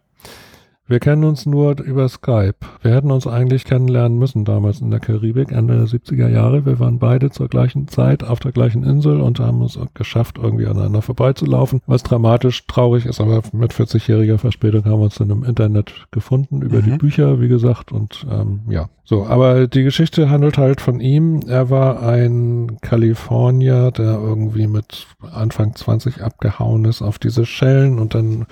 Wir 0.87 0.99
kennen 0.99 1.23
uns 1.23 1.45
nur 1.45 1.79
über 1.81 2.09
Skype. 2.09 2.55
Wir 2.81 2.95
hätten 2.95 3.11
uns 3.11 3.27
eigentlich 3.27 3.63
kennenlernen 3.63 4.17
müssen 4.17 4.43
damals 4.43 4.81
in 4.81 4.89
der 4.89 4.99
Karibik, 4.99 5.51
Ende 5.51 5.77
der 5.77 5.85
70er 5.85 6.27
Jahre. 6.27 6.65
Wir 6.65 6.79
waren 6.79 6.97
beide 6.97 7.29
zur 7.29 7.47
gleichen 7.47 7.87
Zeit 7.87 8.23
auf 8.23 8.39
der 8.39 8.51
gleichen 8.51 8.83
Insel 8.83 9.21
und 9.21 9.39
haben 9.39 9.61
es 9.61 9.77
geschafft, 9.93 10.39
irgendwie 10.41 10.65
aneinander 10.65 11.03
vorbeizulaufen. 11.03 11.81
Was 11.85 12.01
dramatisch 12.01 12.65
traurig 12.65 13.05
ist, 13.05 13.21
aber 13.21 13.43
mit 13.53 13.71
40-jähriger 13.71 14.39
Verspätung 14.39 14.85
haben 14.85 14.99
wir 14.99 15.05
uns 15.05 15.15
dann 15.15 15.29
im 15.29 15.43
Internet 15.43 16.07
gefunden, 16.09 16.63
über 16.63 16.79
Mhm. 16.79 16.83
die 16.85 16.97
Bücher, 16.97 17.39
wie 17.39 17.49
gesagt. 17.49 17.91
Und 17.91 18.25
ähm, 18.27 18.61
ja, 18.67 18.89
so. 19.03 19.27
Aber 19.27 19.67
die 19.67 19.83
Geschichte 19.83 20.31
handelt 20.31 20.57
halt 20.57 20.81
von 20.81 20.99
ihm. 21.01 21.41
Er 21.47 21.69
war 21.69 22.01
ein 22.01 22.77
Kalifornier, 22.81 23.91
der 23.91 24.15
irgendwie 24.19 24.65
mit 24.65 25.05
Anfang 25.31 25.75
20 25.75 26.23
abgehauen 26.23 26.85
ist 26.85 27.03
auf 27.03 27.19
diese 27.19 27.45
Schellen 27.45 27.99
und 27.99 28.15
dann 28.15 28.47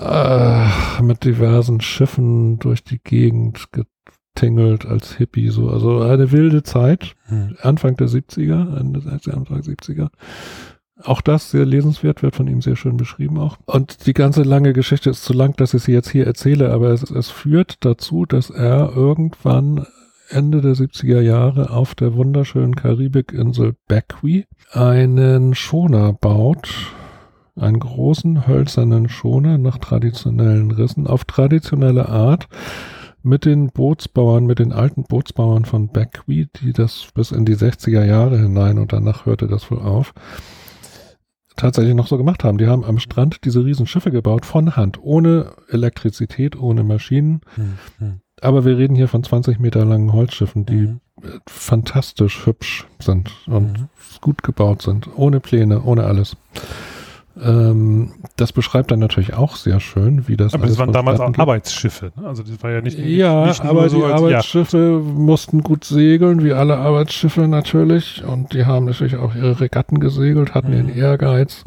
äh, 0.00 1.02
mit 1.02 1.24
diversen 1.24 1.80
Schiffen 1.80 2.58
durch 2.58 2.84
die 2.84 2.98
Gegend 2.98 3.68
getingelt 3.72 4.86
als 4.86 5.14
Hippie, 5.14 5.48
so. 5.48 5.70
Also 5.70 6.00
eine 6.00 6.32
wilde 6.32 6.62
Zeit. 6.62 7.14
Hm. 7.26 7.56
Anfang 7.60 7.96
der 7.96 8.08
70er, 8.08 8.78
Ende 8.78 9.00
der 9.00 9.34
Anfang 9.34 9.60
70er. 9.60 10.08
Auch 11.02 11.20
das 11.20 11.50
sehr 11.50 11.66
lesenswert, 11.66 12.22
wird 12.22 12.36
von 12.36 12.48
ihm 12.48 12.62
sehr 12.62 12.76
schön 12.76 12.96
beschrieben 12.96 13.38
auch. 13.38 13.58
Und 13.66 14.06
die 14.06 14.14
ganze 14.14 14.42
lange 14.42 14.72
Geschichte 14.72 15.10
ist 15.10 15.24
zu 15.24 15.34
lang, 15.34 15.54
dass 15.56 15.74
ich 15.74 15.82
sie 15.82 15.92
jetzt 15.92 16.10
hier 16.10 16.26
erzähle, 16.26 16.72
aber 16.72 16.88
es, 16.88 17.02
es 17.10 17.28
führt 17.28 17.84
dazu, 17.84 18.24
dass 18.24 18.48
er 18.48 18.92
irgendwann 18.96 19.86
Ende 20.28 20.60
der 20.60 20.74
70er 20.74 21.20
Jahre 21.20 21.70
auf 21.70 21.94
der 21.94 22.14
wunderschönen 22.14 22.74
Karibikinsel 22.74 23.76
Bequia 23.86 24.44
einen 24.72 25.54
Schoner 25.54 26.14
baut, 26.14 26.74
einen 27.58 27.78
großen 27.80 28.46
hölzernen 28.46 29.08
Schoner 29.08 29.58
nach 29.58 29.78
traditionellen 29.78 30.70
Rissen, 30.70 31.06
auf 31.06 31.24
traditionelle 31.24 32.08
Art 32.08 32.48
mit 33.22 33.44
den 33.44 33.68
Bootsbauern, 33.68 34.46
mit 34.46 34.58
den 34.58 34.72
alten 34.72 35.02
Bootsbauern 35.04 35.64
von 35.64 35.88
Bequia, 35.88 36.46
die 36.62 36.72
das 36.72 37.08
bis 37.14 37.32
in 37.32 37.44
die 37.44 37.56
60er 37.56 38.04
Jahre 38.04 38.38
hinein 38.38 38.78
und 38.78 38.92
danach 38.92 39.26
hörte 39.26 39.48
das 39.48 39.70
wohl 39.70 39.80
auf, 39.80 40.12
tatsächlich 41.56 41.94
noch 41.94 42.06
so 42.06 42.18
gemacht 42.18 42.44
haben. 42.44 42.58
Die 42.58 42.66
haben 42.68 42.84
am 42.84 42.98
Strand 42.98 43.44
diese 43.44 43.64
riesen 43.64 43.86
Schiffe 43.86 44.10
gebaut 44.10 44.44
von 44.46 44.76
Hand, 44.76 44.98
ohne 45.02 45.52
Elektrizität, 45.70 46.60
ohne 46.60 46.84
Maschinen. 46.84 47.40
Hm. 47.56 47.78
Hm. 47.98 48.20
Aber 48.42 48.64
wir 48.66 48.76
reden 48.76 48.94
hier 48.94 49.08
von 49.08 49.24
20 49.24 49.58
Meter 49.58 49.84
langen 49.86 50.12
Holzschiffen, 50.12 50.66
die 50.66 50.88
Mhm. 50.88 51.00
fantastisch 51.46 52.44
hübsch 52.44 52.86
sind 52.98 53.30
und 53.46 53.72
Mhm. 53.80 53.88
gut 54.20 54.42
gebaut 54.42 54.82
sind, 54.82 55.08
ohne 55.16 55.40
Pläne, 55.40 55.82
ohne 55.82 56.04
alles. 56.04 56.36
Ähm, 57.42 58.12
das 58.36 58.52
beschreibt 58.52 58.90
dann 58.90 58.98
natürlich 58.98 59.34
auch 59.34 59.56
sehr 59.56 59.78
schön, 59.80 60.26
wie 60.26 60.36
das. 60.36 60.54
Aber 60.54 60.66
das 60.66 60.78
waren 60.78 60.92
damals 60.92 61.20
auch. 61.20 61.36
Arbeitsschiffe. 61.36 62.12
ne? 62.18 62.26
Also 62.26 62.42
das 62.42 62.62
war 62.62 62.70
ja 62.70 62.80
nicht, 62.80 62.98
Ja, 62.98 63.46
nicht 63.46 63.62
aber 63.62 63.88
so 63.90 63.98
die 64.06 64.12
Arbeitsschiffe 64.12 64.98
mussten 65.04 65.62
gut 65.62 65.84
segeln, 65.84 66.42
wie 66.42 66.52
alle 66.52 66.78
Arbeitsschiffe 66.78 67.46
natürlich. 67.46 68.24
Und 68.26 68.54
die 68.54 68.64
haben 68.64 68.86
natürlich 68.86 69.16
auch 69.16 69.34
ihre 69.34 69.60
Regatten 69.60 70.00
gesegelt, 70.00 70.54
hatten 70.54 70.70
Mhm. 70.70 70.86
den 70.86 70.96
Ehrgeiz. 70.96 71.64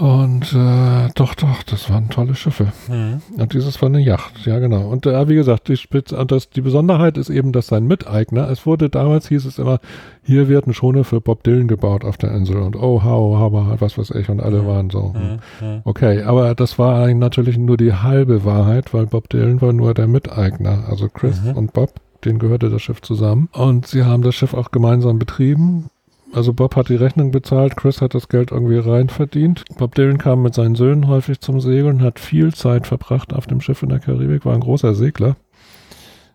Und 0.00 0.54
äh, 0.54 1.08
doch, 1.14 1.34
doch, 1.34 1.62
das 1.64 1.90
waren 1.90 2.08
tolle 2.08 2.34
Schiffe. 2.34 2.72
Ja. 2.88 2.94
Hm. 2.94 3.22
Und 3.36 3.52
dieses 3.52 3.82
war 3.82 3.88
eine 3.90 4.00
Yacht, 4.00 4.46
ja 4.46 4.58
genau. 4.58 4.88
Und 4.88 5.04
äh, 5.04 5.28
wie 5.28 5.34
gesagt, 5.34 5.68
die, 5.68 5.76
Spitz, 5.76 6.12
und 6.12 6.32
das, 6.32 6.48
die 6.48 6.62
Besonderheit 6.62 7.18
ist 7.18 7.28
eben, 7.28 7.52
dass 7.52 7.66
sein 7.66 7.84
Miteigner, 7.86 8.48
es 8.48 8.64
wurde 8.64 8.88
damals, 8.88 9.28
hieß 9.28 9.44
es 9.44 9.58
immer, 9.58 9.78
hier 10.22 10.48
wird 10.48 10.66
ein 10.66 10.72
Schoner 10.72 11.04
für 11.04 11.20
Bob 11.20 11.42
Dylan 11.42 11.68
gebaut 11.68 12.04
auf 12.06 12.16
der 12.16 12.32
Insel. 12.32 12.56
Und 12.62 12.76
oh, 12.76 13.02
how, 13.04 13.38
how, 13.38 13.80
was 13.80 13.98
weiß 13.98 14.10
ich. 14.12 14.30
Und 14.30 14.40
alle 14.40 14.62
Mhm. 14.62 14.66
waren 14.66 14.88
so. 14.90 15.12
hm. 15.12 15.20
Hm. 15.20 15.38
Hm. 15.58 15.80
Okay, 15.84 16.22
aber 16.22 16.54
das 16.54 16.78
war 16.78 17.02
eigentlich 17.02 17.16
natürlich 17.18 17.58
nur 17.58 17.76
die 17.76 17.92
halbe 17.92 18.44
Wahrheit, 18.46 18.94
weil 18.94 19.04
Bob 19.06 19.28
Dylan 19.28 19.60
war 19.60 19.74
nur 19.74 19.92
der 19.92 20.06
Miteigner. 20.08 20.84
Also 20.88 21.08
Chris 21.08 21.42
Mhm. 21.42 21.52
und 21.58 21.72
Bob, 21.74 21.92
denen 22.24 22.38
gehörte 22.38 22.70
das 22.70 22.80
Schiff 22.80 23.02
zusammen. 23.02 23.50
Und 23.52 23.86
sie 23.86 24.04
haben 24.04 24.22
das 24.22 24.34
Schiff 24.34 24.54
auch 24.54 24.70
gemeinsam 24.70 25.18
betrieben. 25.18 25.90
Also 26.32 26.52
Bob 26.52 26.76
hat 26.76 26.88
die 26.88 26.94
Rechnung 26.96 27.32
bezahlt, 27.32 27.76
Chris 27.76 28.00
hat 28.00 28.14
das 28.14 28.28
Geld 28.28 28.52
irgendwie 28.52 28.78
rein 28.78 29.08
verdient. 29.08 29.64
Bob 29.78 29.94
Dylan 29.96 30.18
kam 30.18 30.42
mit 30.42 30.54
seinen 30.54 30.76
Söhnen 30.76 31.08
häufig 31.08 31.40
zum 31.40 31.60
Segeln, 31.60 32.02
hat 32.02 32.20
viel 32.20 32.54
Zeit 32.54 32.86
verbracht 32.86 33.32
auf 33.32 33.46
dem 33.48 33.60
Schiff 33.60 33.82
in 33.82 33.88
der 33.88 33.98
Karibik, 33.98 34.44
war 34.44 34.54
ein 34.54 34.60
großer 34.60 34.94
Segler. 34.94 35.36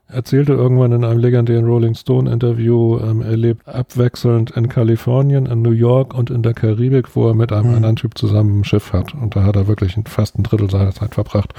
Erzählte 0.08 0.53
irgendwann 0.53 0.91
in 0.91 1.03
einem 1.03 1.19
legendären 1.19 1.65
Rolling 1.65 1.95
Stone 1.95 2.31
Interview, 2.31 2.99
ähm, 2.99 3.21
er 3.21 3.38
lebt 3.38 3.67
abwechselnd 3.67 4.51
in 4.51 4.69
Kalifornien, 4.69 5.45
in 5.47 5.62
New 5.63 5.71
York 5.71 6.13
und 6.13 6.29
in 6.29 6.43
der 6.43 6.53
Karibik, 6.53 7.15
wo 7.15 7.29
er 7.29 7.34
mit 7.34 7.51
einem 7.51 7.69
Mhm. 7.69 7.75
anderen 7.75 7.95
Typ 7.95 8.17
zusammen 8.17 8.60
ein 8.60 8.63
Schiff 8.65 8.93
hat. 8.93 9.15
Und 9.15 9.36
da 9.36 9.43
hat 9.43 9.55
er 9.55 9.67
wirklich 9.67 9.97
fast 10.05 10.38
ein 10.38 10.43
Drittel 10.43 10.69
seiner 10.69 10.91
Zeit 10.91 11.15
verbracht. 11.15 11.53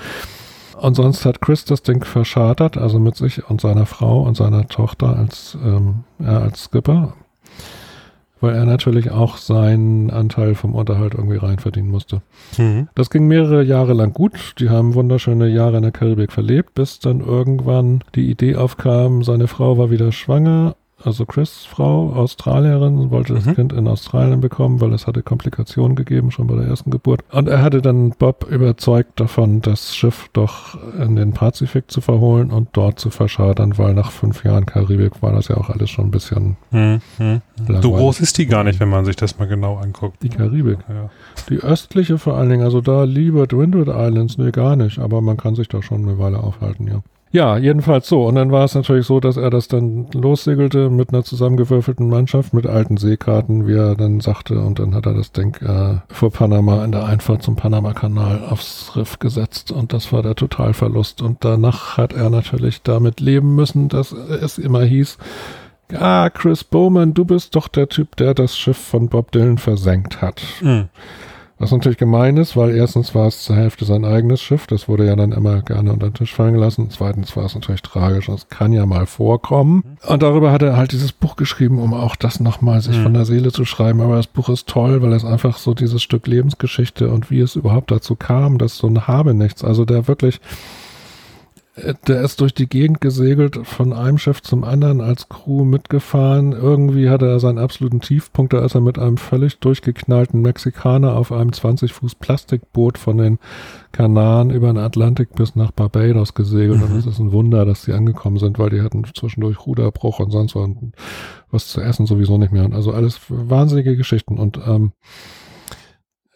Und 0.78 0.94
sonst 0.94 1.24
hat 1.24 1.40
Chris 1.40 1.64
das 1.64 1.82
Ding 1.82 2.04
verschartert, 2.04 2.76
also 2.76 3.00
mit 3.00 3.16
sich 3.16 3.48
und 3.48 3.60
seiner 3.62 3.86
Frau 3.86 4.22
und 4.22 4.36
seiner 4.36 4.68
Tochter 4.68 5.16
als, 5.16 5.56
ähm, 5.64 6.04
ja, 6.20 6.38
als 6.38 6.64
Skipper, 6.64 7.14
weil 8.40 8.54
er 8.54 8.64
natürlich 8.64 9.10
auch 9.10 9.36
seinen 9.36 10.10
Anteil 10.10 10.54
vom 10.54 10.74
Unterhalt 10.74 11.14
irgendwie 11.14 11.36
rein 11.36 11.58
verdienen 11.58 11.90
musste. 11.90 12.22
Hm. 12.56 12.88
Das 12.94 13.10
ging 13.10 13.26
mehrere 13.26 13.62
Jahre 13.62 13.94
lang 13.94 14.12
gut. 14.12 14.54
Die 14.58 14.70
haben 14.70 14.94
wunderschöne 14.94 15.48
Jahre 15.48 15.78
in 15.78 15.82
der 15.82 15.92
Karibik 15.92 16.32
verlebt, 16.32 16.74
bis 16.74 16.98
dann 16.98 17.20
irgendwann 17.20 18.02
die 18.14 18.30
Idee 18.30 18.56
aufkam, 18.56 19.22
seine 19.22 19.48
Frau 19.48 19.78
war 19.78 19.90
wieder 19.90 20.12
schwanger. 20.12 20.76
Also 21.06 21.24
Chris' 21.24 21.64
Frau, 21.64 22.12
Australierin, 22.14 23.12
wollte 23.12 23.34
das 23.34 23.46
Mhm. 23.46 23.54
Kind 23.54 23.72
in 23.72 23.86
Australien 23.86 24.40
bekommen, 24.40 24.80
weil 24.80 24.92
es 24.92 25.06
hatte 25.06 25.22
Komplikationen 25.22 25.94
gegeben, 25.94 26.32
schon 26.32 26.48
bei 26.48 26.56
der 26.56 26.66
ersten 26.66 26.90
Geburt. 26.90 27.22
Und 27.30 27.48
er 27.48 27.62
hatte 27.62 27.80
dann 27.80 28.10
Bob 28.10 28.44
überzeugt 28.50 29.20
davon, 29.20 29.62
das 29.62 29.94
Schiff 29.94 30.28
doch 30.32 30.76
in 31.00 31.14
den 31.14 31.32
Pazifik 31.32 31.92
zu 31.92 32.00
verholen 32.00 32.50
und 32.50 32.70
dort 32.72 32.98
zu 32.98 33.10
verschadern, 33.10 33.78
weil 33.78 33.94
nach 33.94 34.10
fünf 34.10 34.42
Jahren 34.42 34.66
Karibik 34.66 35.22
war 35.22 35.32
das 35.32 35.46
ja 35.46 35.56
auch 35.56 35.70
alles 35.70 35.90
schon 35.90 36.06
ein 36.06 36.10
bisschen 36.10 36.56
Hm. 36.72 37.00
Hm. 37.18 37.40
So 37.80 37.92
groß 37.92 38.18
ist 38.18 38.36
die 38.38 38.46
gar 38.46 38.64
nicht, 38.64 38.80
wenn 38.80 38.88
man 38.88 39.04
sich 39.04 39.14
das 39.14 39.38
mal 39.38 39.46
genau 39.46 39.76
anguckt. 39.76 40.20
Die 40.24 40.28
Karibik. 40.28 40.78
Ja. 40.88 41.08
Die 41.48 41.58
östliche 41.58 42.18
vor 42.18 42.36
allen 42.36 42.50
Dingen, 42.50 42.64
also 42.64 42.80
da 42.80 43.04
lieber 43.04 43.46
Windward 43.48 43.88
Islands, 43.88 44.38
nee, 44.38 44.50
gar 44.50 44.74
nicht, 44.74 44.98
aber 44.98 45.20
man 45.20 45.36
kann 45.36 45.54
sich 45.54 45.68
da 45.68 45.82
schon 45.82 46.02
eine 46.02 46.18
Weile 46.18 46.42
aufhalten, 46.42 46.88
ja. 46.88 47.00
Ja, 47.36 47.58
jedenfalls 47.58 48.08
so. 48.08 48.24
Und 48.24 48.36
dann 48.36 48.50
war 48.50 48.64
es 48.64 48.74
natürlich 48.74 49.04
so, 49.04 49.20
dass 49.20 49.36
er 49.36 49.50
das 49.50 49.68
dann 49.68 50.06
lossegelte 50.14 50.88
mit 50.88 51.12
einer 51.12 51.22
zusammengewürfelten 51.22 52.08
Mannschaft, 52.08 52.54
mit 52.54 52.66
alten 52.66 52.96
Seekarten, 52.96 53.66
wie 53.66 53.74
er 53.74 53.94
dann 53.94 54.20
sagte. 54.20 54.58
Und 54.58 54.78
dann 54.78 54.94
hat 54.94 55.04
er 55.04 55.12
das 55.12 55.32
Ding 55.32 55.54
äh, 55.56 55.98
vor 56.08 56.32
Panama 56.32 56.82
in 56.82 56.92
der 56.92 57.04
Einfahrt 57.04 57.42
zum 57.42 57.54
Panama-Kanal 57.54 58.42
aufs 58.48 58.96
Riff 58.96 59.18
gesetzt. 59.18 59.70
Und 59.70 59.92
das 59.92 60.14
war 60.14 60.22
der 60.22 60.34
Totalverlust. 60.34 61.20
Und 61.20 61.44
danach 61.44 61.98
hat 61.98 62.14
er 62.14 62.30
natürlich 62.30 62.80
damit 62.80 63.20
leben 63.20 63.54
müssen, 63.54 63.90
dass 63.90 64.12
es 64.12 64.56
immer 64.56 64.84
hieß, 64.84 65.18
ah, 65.92 66.30
Chris 66.30 66.64
Bowman, 66.64 67.12
du 67.12 67.26
bist 67.26 67.54
doch 67.54 67.68
der 67.68 67.90
Typ, 67.90 68.16
der 68.16 68.32
das 68.32 68.56
Schiff 68.56 68.78
von 68.78 69.10
Bob 69.10 69.30
Dylan 69.32 69.58
versenkt 69.58 70.22
hat. 70.22 70.40
Hm. 70.60 70.88
Was 71.58 71.72
natürlich 71.72 71.96
gemein 71.96 72.36
ist, 72.36 72.54
weil 72.54 72.76
erstens 72.76 73.14
war 73.14 73.28
es 73.28 73.42
zur 73.42 73.56
Hälfte 73.56 73.86
sein 73.86 74.04
eigenes 74.04 74.42
Schiff, 74.42 74.66
das 74.66 74.88
wurde 74.88 75.06
ja 75.06 75.16
dann 75.16 75.32
immer 75.32 75.62
gerne 75.62 75.90
unter 75.90 76.10
den 76.10 76.14
Tisch 76.14 76.34
fallen 76.34 76.52
gelassen. 76.52 76.88
Zweitens 76.90 77.34
war 77.34 77.46
es 77.46 77.54
natürlich 77.54 77.80
tragisch, 77.80 78.26
das 78.26 78.48
kann 78.50 78.74
ja 78.74 78.84
mal 78.84 79.06
vorkommen. 79.06 79.96
Und 80.06 80.22
darüber 80.22 80.52
hat 80.52 80.60
er 80.60 80.76
halt 80.76 80.92
dieses 80.92 81.12
Buch 81.12 81.34
geschrieben, 81.36 81.78
um 81.78 81.94
auch 81.94 82.14
das 82.14 82.40
nochmal 82.40 82.82
sich 82.82 82.98
Mhm. 82.98 83.02
von 83.04 83.14
der 83.14 83.24
Seele 83.24 83.52
zu 83.52 83.64
schreiben. 83.64 84.02
Aber 84.02 84.16
das 84.16 84.26
Buch 84.26 84.50
ist 84.50 84.66
toll, 84.68 85.00
weil 85.00 85.14
es 85.14 85.24
einfach 85.24 85.56
so 85.56 85.72
dieses 85.72 86.02
Stück 86.02 86.26
Lebensgeschichte 86.26 87.08
und 87.08 87.30
wie 87.30 87.40
es 87.40 87.56
überhaupt 87.56 87.90
dazu 87.90 88.16
kam, 88.16 88.58
dass 88.58 88.76
so 88.76 88.86
ein 88.86 89.06
Habe 89.06 89.32
nichts, 89.32 89.64
also 89.64 89.86
der 89.86 90.08
wirklich 90.08 90.40
der 91.76 92.22
ist 92.22 92.40
durch 92.40 92.54
die 92.54 92.68
Gegend 92.68 93.02
gesegelt, 93.02 93.66
von 93.66 93.92
einem 93.92 94.16
Schiff 94.16 94.40
zum 94.40 94.64
anderen 94.64 95.02
als 95.02 95.28
Crew 95.28 95.64
mitgefahren. 95.64 96.52
Irgendwie 96.52 97.10
hatte 97.10 97.26
er 97.26 97.38
seinen 97.38 97.58
absoluten 97.58 98.00
Tiefpunkt, 98.00 98.54
da 98.54 98.64
ist 98.64 98.74
er 98.74 98.80
mit 98.80 98.98
einem 98.98 99.18
völlig 99.18 99.58
durchgeknallten 99.58 100.40
Mexikaner 100.40 101.14
auf 101.14 101.32
einem 101.32 101.52
20 101.52 101.92
Fuß 101.92 102.14
Plastikboot 102.14 102.96
von 102.96 103.18
den 103.18 103.38
Kanaren 103.92 104.50
über 104.50 104.68
den 104.68 104.78
Atlantik 104.78 105.34
bis 105.34 105.54
nach 105.54 105.70
Barbados 105.70 106.32
gesegelt. 106.32 106.78
Mhm. 106.78 106.84
Und 106.84 106.96
es 106.96 107.06
ist 107.06 107.18
ein 107.18 107.32
Wunder, 107.32 107.66
dass 107.66 107.84
die 107.84 107.92
angekommen 107.92 108.38
sind, 108.38 108.58
weil 108.58 108.70
die 108.70 108.80
hatten 108.80 109.04
zwischendurch 109.14 109.66
Ruderbruch 109.66 110.18
und 110.20 110.30
sonst 110.30 110.56
was 111.50 111.68
zu 111.68 111.82
essen 111.82 112.06
sowieso 112.06 112.38
nicht 112.38 112.52
mehr. 112.52 112.70
also 112.72 112.92
alles 112.92 113.20
wahnsinnige 113.28 113.96
Geschichten. 113.96 114.38
Und 114.38 114.58
ähm, 114.66 114.92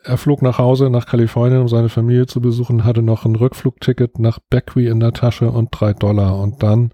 er 0.03 0.17
flog 0.17 0.43
nach 0.43 0.59
Hause 0.59 0.91
nach 0.91 1.07
Kalifornien, 1.07 1.61
um 1.61 1.69
seine 1.69 1.89
Familie 1.89 2.27
zu 2.27 2.41
besuchen, 2.41 2.85
hatte 2.85 3.03
noch 3.03 3.25
ein 3.25 3.37
Rückflugticket 3.37 4.19
nach 4.19 4.39
Beckwith 4.39 4.91
in 4.91 5.01
der 5.01 5.13
Tasche 5.13 5.51
und 5.51 5.69
drei 5.71 5.93
Dollar. 5.93 6.39
Und 6.39 6.63
dann 6.63 6.93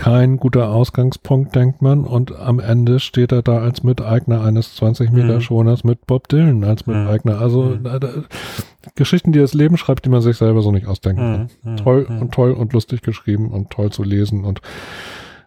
kein 0.00 0.38
guter 0.38 0.70
Ausgangspunkt, 0.70 1.54
denkt 1.54 1.82
man. 1.82 2.04
Und 2.04 2.34
am 2.34 2.58
Ende 2.58 3.00
steht 3.00 3.32
er 3.32 3.42
da 3.42 3.58
als 3.58 3.82
Miteigner 3.82 4.42
eines 4.42 4.74
20 4.76 5.12
Meter 5.12 5.34
mhm. 5.34 5.40
Schoners 5.42 5.84
mit 5.84 6.06
Bob 6.06 6.26
Dylan 6.28 6.64
als. 6.64 6.86
Miteigner. 6.86 7.38
Also 7.38 7.64
mhm. 7.64 7.84
da, 7.84 7.98
da, 7.98 8.08
Geschichten, 8.94 9.32
die 9.32 9.38
das 9.38 9.52
Leben 9.52 9.76
schreibt, 9.76 10.06
die 10.06 10.08
man 10.08 10.22
sich 10.22 10.38
selber 10.38 10.62
so 10.62 10.72
nicht 10.72 10.86
ausdenken 10.86 11.20
kann. 11.20 11.50
Mhm. 11.62 11.72
Mhm. 11.72 11.76
Toll 11.76 12.06
mhm. 12.08 12.22
und 12.22 12.32
toll 12.32 12.52
und 12.52 12.72
lustig 12.72 13.02
geschrieben 13.02 13.50
und 13.50 13.70
toll 13.70 13.90
zu 13.90 14.02
lesen 14.02 14.44
und 14.44 14.62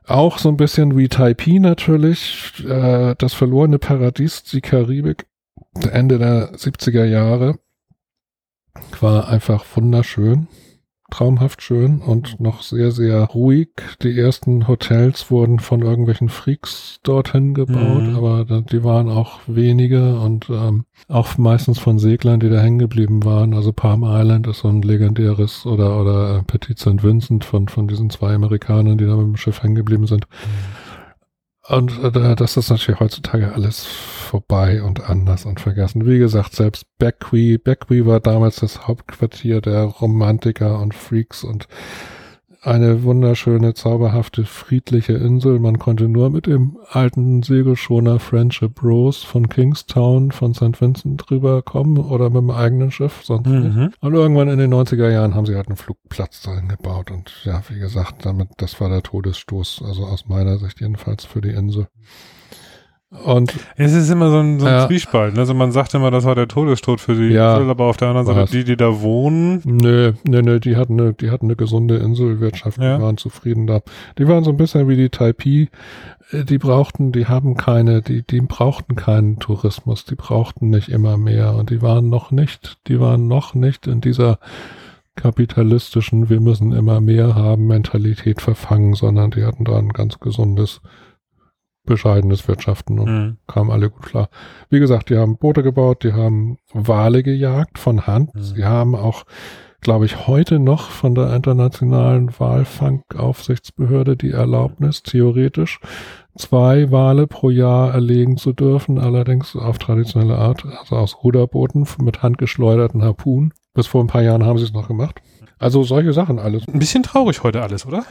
auch 0.06 0.38
so 0.38 0.50
ein 0.50 0.58
bisschen 0.58 0.98
wie 0.98 1.08
Taipei 1.08 1.60
natürlich, 1.60 2.64
äh, 2.68 3.16
das 3.18 3.34
verlorene 3.34 3.80
Paradies, 3.80 4.44
die 4.44 4.60
Karibik 4.60 5.26
Ende 5.92 6.20
der 6.20 6.54
70er 6.54 7.06
Jahre 7.06 7.60
war 9.00 9.28
einfach 9.28 9.66
wunderschön, 9.76 10.48
traumhaft 11.12 11.62
schön 11.62 12.00
und 12.00 12.40
noch 12.40 12.62
sehr, 12.62 12.92
sehr 12.92 13.24
ruhig. 13.24 13.70
Die 14.02 14.18
ersten 14.18 14.68
Hotels 14.68 15.30
wurden 15.30 15.60
von 15.60 15.82
irgendwelchen 15.82 16.30
Freaks 16.30 17.00
dorthin 17.04 17.54
gebaut, 17.54 18.04
mhm. 18.04 18.16
aber 18.16 18.62
die 18.62 18.84
waren 18.84 19.10
auch 19.10 19.40
wenige 19.46 20.20
und 20.20 20.50
ähm, 20.50 20.86
auch 21.08 21.38
meistens 21.38 21.80
von 21.80 22.00
Seglern, 22.00 22.40
die 22.40 22.50
da 22.50 22.60
hängen 22.60 22.80
geblieben 22.80 23.26
waren. 23.26 23.54
Also 23.54 23.74
Palm 23.74 24.04
Island 24.04 24.48
ist 24.48 24.60
so 24.60 24.70
ein 24.70 24.82
legendäres 24.82 25.66
oder, 25.66 26.00
oder 26.00 26.38
äh, 26.38 26.44
Petit 26.44 26.80
St. 26.80 27.04
Vincent 27.04 27.46
von, 27.46 27.68
von 27.68 27.88
diesen 27.88 28.10
zwei 28.10 28.34
Amerikanern, 28.34 28.98
die 28.98 29.06
da 29.06 29.16
mit 29.16 29.26
dem 29.26 29.38
Schiff 29.38 29.62
hängen 29.62 29.76
geblieben 29.76 30.08
sind. 30.08 30.28
Mhm 30.30 30.83
und 31.68 32.04
äh, 32.04 32.36
das 32.36 32.58
ist 32.58 32.70
natürlich 32.70 33.00
heutzutage 33.00 33.54
alles 33.54 33.86
vorbei 33.86 34.82
und 34.84 35.10
anders 35.10 35.46
und 35.46 35.60
vergessen. 35.60 36.06
Wie 36.06 36.20
gesagt, 36.20 36.56
selbst 36.56 36.86
Beckwee, 36.98 37.58
Beckwee 37.58 38.06
war 38.06 38.20
damals 38.20 38.58
das 38.58 38.88
Hauptquartier 38.88 39.62
der 39.62 39.84
Romantiker 39.84 40.80
und 40.80 40.94
Freaks 40.94 41.44
und 41.44 41.68
eine 42.64 43.04
wunderschöne, 43.04 43.74
zauberhafte, 43.74 44.46
friedliche 44.46 45.14
Insel. 45.14 45.60
Man 45.60 45.80
konnte 45.80 46.08
nur 46.08 46.30
mit 46.30 46.48
dem 46.48 46.78
alten 46.90 47.44
Segelschoner 47.44 48.20
Friendship 48.20 48.82
Rose 48.82 49.26
von 49.26 49.50
Kingstown 49.50 50.32
von 50.32 50.54
St. 50.54 50.80
Vincent 50.80 51.30
rüberkommen 51.30 51.98
oder 51.98 52.30
mit 52.30 52.42
dem 52.42 52.52
eigenen 52.52 52.92
Schiff, 52.92 53.22
sonst 53.24 53.48
mhm. 53.48 53.62
nicht. 53.62 53.98
Und 54.02 54.14
irgendwann 54.14 54.48
in 54.48 54.60
den 54.60 54.74
90er 54.74 55.10
Jahren 55.10 55.36
haben 55.36 55.46
sie 55.46 55.56
halt 55.56 55.68
einen 55.68 55.78
Flugplatz 55.78 56.42
dahin 56.42 56.70
gebaut 56.70 57.12
und 57.12 57.32
ja, 57.44 57.62
wie 57.68 57.80
gesagt, 57.80 58.26
damit, 58.26 58.50
das 58.58 58.80
war 58.80 58.90
der 58.90 59.04
Todesstoß, 59.04 59.84
also 59.86 60.06
aus 60.06 60.28
meiner 60.28 60.58
Sicht 60.58 60.80
jedenfalls 60.80 61.26
für 61.26 61.42
die 61.42 61.50
Insel. 61.50 61.88
Und 63.24 63.54
es 63.76 63.94
ist 63.94 64.10
immer 64.10 64.30
so 64.32 64.40
ein, 64.40 64.60
so 64.60 64.66
ein 64.66 64.74
ja. 64.74 64.88
Zwiespalt. 64.88 65.36
Ne? 65.36 65.42
Also 65.42 65.54
man 65.54 65.72
sagt 65.72 65.94
immer, 65.94 66.10
das 66.10 66.26
war 66.26 66.36
der 66.36 66.48
Todesstoß 66.48 67.02
für 67.02 67.16
die 67.16 67.34
ja, 67.34 67.56
Insel, 67.56 67.70
aber 67.70 67.86
auf 67.86 67.98
der 67.98 68.10
anderen 68.10 68.26
Seite, 68.26 68.52
die, 68.52 68.64
die 68.64 68.76
da 68.76 69.02
wohnen. 69.02 69.62
Nö, 69.66 70.14
nö, 70.24 70.42
nö, 70.42 70.60
die 70.60 70.76
hatten 70.76 71.00
eine, 71.00 71.14
die 71.14 71.30
hatten 71.30 71.46
eine 71.46 71.56
gesunde 71.56 71.98
Inselwirtschaft, 71.98 72.80
ja. 72.80 72.98
die 72.98 73.04
waren 73.04 73.18
zufrieden 73.18 73.68
da. 73.68 73.82
Die 74.18 74.28
waren 74.28 74.44
so 74.44 74.50
ein 74.50 74.58
bisschen 74.58 74.88
wie 74.88 74.96
die 74.96 75.10
Taipei. 75.10 75.70
Äh, 76.32 76.44
die 76.44 76.58
brauchten, 76.58 77.12
die 77.12 77.28
haben 77.28 77.56
keine, 77.56 78.02
die, 78.02 78.26
die 78.26 78.42
brauchten 78.42 78.96
keinen 78.96 79.40
Tourismus, 79.40 80.06
die 80.06 80.16
brauchten 80.16 80.70
nicht 80.70 80.90
immer 80.90 81.18
mehr 81.18 81.54
und 81.54 81.70
die 81.70 81.82
waren 81.82 82.10
noch 82.10 82.32
nicht, 82.32 82.78
die 82.88 83.00
waren 83.00 83.28
noch 83.28 83.54
nicht 83.54 83.88
in 83.88 84.02
dieser 84.02 84.40
kapitalistischen, 85.16 86.30
wir 86.30 86.42
müssen 86.42 86.72
immer 86.72 87.00
mehr 87.00 87.36
haben, 87.36 87.68
Mentalität 87.68 88.42
verfangen, 88.42 88.96
sondern 88.96 89.32
die 89.32 89.44
hatten 89.44 89.64
da 89.64 89.78
ein 89.78 89.90
ganz 89.90 90.20
gesundes 90.20 90.82
bescheidenes 91.86 92.48
Wirtschaften 92.48 93.00
und 93.00 93.10
mhm. 93.10 93.38
kamen 93.48 93.72
alle 93.72 93.90
gut 93.90 94.04
klar. 94.04 94.30
Wie 94.70 94.80
gesagt, 94.80 95.10
die 95.10 95.18
haben 95.18 95.38
Boote 95.38 95.64
gebaut, 95.64 96.04
die 96.04 96.14
haben 96.14 96.58
Wale 96.74 97.24
gejagt 97.24 97.78
von 97.78 98.08
Hand. 98.08 98.34
Mhm. 98.34 98.42
Sie 98.42 98.66
haben 98.66 98.96
auch, 98.96 99.26
glaube 99.82 100.06
ich, 100.06 100.28
heute 100.28 100.60
noch 100.60 100.90
von 100.90 101.14
der 101.14 101.34
internationalen 101.36 102.32
Walfangaufsichtsbehörde 102.38 104.16
die 104.16 104.32
Erlaubnis, 104.32 105.04
theoretisch 105.04 105.80
zwei 106.38 106.90
Wale 106.92 107.28
pro 107.28 107.50
Jahr 107.50 107.94
erlegen 107.94 108.38
zu 108.38 108.54
dürfen, 108.54 108.98
allerdings 108.98 109.56
auf 109.56 109.78
traditionelle 109.78 110.38
Art, 110.38 110.66
also 110.66 110.96
aus 110.96 111.24
Ruderbooten 111.24 111.86
mit 112.02 112.24
handgeschleuderten 112.24 113.04
Harpunen. 113.04 113.54
Bis 113.74 113.88
vor 113.88 114.04
ein 114.04 114.08
paar 114.08 114.22
Jahren 114.22 114.46
haben 114.46 114.58
sie 114.58 114.66
es 114.66 114.74
noch 114.74 114.88
gemacht. 114.88 115.22
Also 115.60 115.84
solche 115.84 116.14
Sachen 116.14 116.40
alles. 116.40 116.68
Ein 116.68 116.80
bisschen 116.80 117.04
traurig 117.04 117.44
heute 117.44 117.62
alles, 117.62 117.86
oder? 117.86 118.04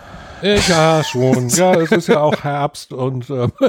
Ja, 0.42 1.02
schon. 1.04 1.48
Ja, 1.50 1.74
es 1.74 1.92
ist 1.92 2.08
ja 2.08 2.20
auch 2.20 2.44
Herbst 2.44 2.92
und 2.92 3.30
ähm, 3.30 3.52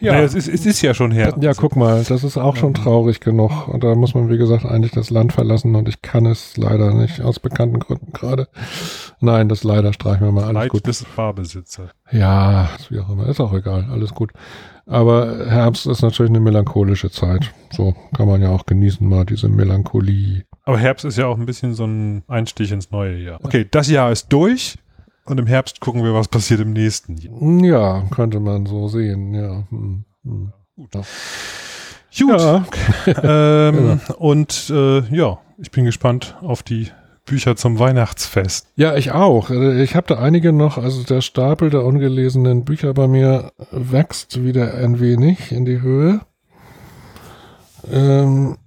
ja. 0.00 0.12
Naja, 0.12 0.22
es, 0.22 0.34
ist, 0.34 0.48
es 0.48 0.66
ist 0.66 0.82
ja 0.82 0.94
schon 0.94 1.10
Herbst. 1.10 1.42
Ja, 1.42 1.52
guck 1.54 1.76
mal, 1.76 2.04
das 2.04 2.24
ist 2.24 2.36
auch 2.36 2.56
schon 2.56 2.74
traurig 2.74 3.20
genug. 3.20 3.68
Und 3.68 3.84
da 3.84 3.94
muss 3.94 4.14
man, 4.14 4.28
wie 4.30 4.38
gesagt, 4.38 4.64
eigentlich 4.64 4.92
das 4.92 5.10
Land 5.10 5.32
verlassen 5.32 5.74
und 5.74 5.88
ich 5.88 6.02
kann 6.02 6.26
es 6.26 6.56
leider 6.56 6.94
nicht, 6.94 7.20
aus 7.20 7.38
bekannten 7.40 7.78
Gründen 7.78 8.12
gerade. 8.12 8.48
Nein, 9.20 9.48
das 9.48 9.64
leider 9.64 9.92
streichen 9.92 10.26
wir 10.26 10.32
mal 10.32 10.44
alles 10.44 10.54
Leid 10.54 10.70
gut. 10.70 10.86
des 10.86 11.04
Barbesitzer. 11.04 11.90
Ja, 12.10 12.70
wie 12.88 13.00
auch 13.00 13.10
immer, 13.10 13.28
ist 13.28 13.40
auch 13.40 13.52
egal, 13.52 13.88
alles 13.90 14.14
gut. 14.14 14.32
Aber 14.86 15.46
Herbst 15.48 15.86
ist 15.86 16.02
natürlich 16.02 16.30
eine 16.30 16.40
melancholische 16.40 17.10
Zeit. 17.10 17.52
So 17.70 17.94
kann 18.14 18.28
man 18.28 18.42
ja 18.42 18.50
auch 18.50 18.66
genießen, 18.66 19.06
mal 19.06 19.24
diese 19.24 19.48
Melancholie. 19.48 20.44
Aber 20.64 20.78
Herbst 20.78 21.04
ist 21.04 21.16
ja 21.16 21.26
auch 21.26 21.38
ein 21.38 21.46
bisschen 21.46 21.74
so 21.74 21.86
ein 21.86 22.22
Einstich 22.28 22.70
ins 22.70 22.90
neue 22.90 23.16
Jahr. 23.18 23.38
Okay, 23.42 23.66
das 23.70 23.88
Jahr 23.88 24.12
ist 24.12 24.28
durch. 24.32 24.76
Und 25.26 25.38
im 25.40 25.46
Herbst 25.46 25.80
gucken 25.80 26.04
wir, 26.04 26.12
was 26.12 26.28
passiert 26.28 26.60
im 26.60 26.72
nächsten 26.72 27.16
Jahr. 27.16 27.64
Ja, 27.64 28.04
könnte 28.10 28.40
man 28.40 28.66
so 28.66 28.88
sehen, 28.88 29.34
ja. 29.34 29.64
Hm, 29.70 30.04
hm. 30.24 30.52
Gut. 30.76 30.90
Gut. 30.92 32.40
Ja. 32.40 32.64
ähm, 33.06 33.74
genau. 33.74 34.18
Und 34.18 34.70
äh, 34.70 35.00
ja, 35.14 35.38
ich 35.58 35.70
bin 35.70 35.84
gespannt 35.84 36.36
auf 36.42 36.62
die 36.62 36.90
Bücher 37.24 37.56
zum 37.56 37.78
Weihnachtsfest. 37.78 38.68
Ja, 38.76 38.96
ich 38.96 39.12
auch. 39.12 39.50
Also, 39.50 39.72
ich 39.72 39.96
habe 39.96 40.06
da 40.08 40.18
einige 40.18 40.52
noch. 40.52 40.76
Also 40.76 41.02
der 41.04 41.22
Stapel 41.22 41.70
der 41.70 41.84
ungelesenen 41.84 42.64
Bücher 42.64 42.92
bei 42.92 43.08
mir 43.08 43.52
wächst 43.70 44.44
wieder 44.44 44.74
ein 44.74 45.00
wenig 45.00 45.50
in 45.50 45.64
die 45.64 45.80
Höhe. 45.80 46.20
Ähm, 47.90 48.58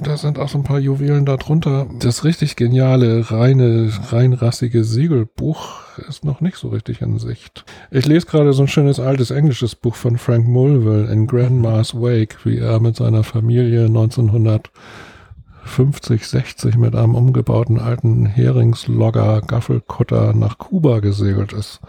da 0.00 0.16
sind 0.16 0.38
auch 0.38 0.48
so 0.48 0.56
ein 0.58 0.64
paar 0.64 0.78
Juwelen 0.78 1.26
darunter. 1.26 1.86
Das 1.98 2.24
richtig 2.24 2.56
geniale, 2.56 3.30
reine, 3.30 3.92
reinrassige 4.10 4.84
Segelbuch 4.84 5.82
ist 6.08 6.24
noch 6.24 6.40
nicht 6.40 6.56
so 6.56 6.68
richtig 6.68 7.02
in 7.02 7.18
Sicht. 7.18 7.66
Ich 7.90 8.06
lese 8.06 8.26
gerade 8.26 8.52
so 8.52 8.62
ein 8.62 8.68
schönes 8.68 9.00
altes 9.00 9.30
englisches 9.30 9.74
Buch 9.74 9.94
von 9.94 10.18
Frank 10.18 10.46
Mulville 10.48 11.10
in 11.12 11.26
Grandma's 11.26 11.94
Wake, 11.94 12.38
wie 12.44 12.58
er 12.58 12.80
mit 12.80 12.96
seiner 12.96 13.24
Familie 13.24 13.86
1950, 13.86 16.26
60 16.26 16.76
mit 16.76 16.96
einem 16.96 17.14
umgebauten 17.14 17.78
alten 17.78 18.26
Heringslogger 18.26 19.40
Gaffelkutter 19.42 20.34
nach 20.34 20.58
Kuba 20.58 21.00
gesegelt 21.00 21.52
ist. 21.52 21.80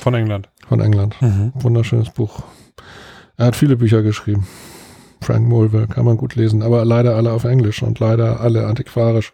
Von 0.00 0.14
England. 0.14 0.48
Von 0.68 0.80
England. 0.80 1.16
Mhm. 1.20 1.52
Wunderschönes 1.54 2.10
Buch. 2.10 2.42
Er 3.36 3.46
hat 3.46 3.56
viele 3.56 3.76
Bücher 3.76 4.02
geschrieben. 4.02 4.46
Frank 5.20 5.46
Mulville, 5.48 5.86
kann 5.86 6.04
man 6.04 6.16
gut 6.16 6.34
lesen, 6.34 6.62
aber 6.62 6.84
leider 6.84 7.16
alle 7.16 7.32
auf 7.32 7.44
Englisch 7.44 7.82
und 7.82 7.98
leider 7.98 8.40
alle 8.40 8.66
antiquarisch 8.66 9.32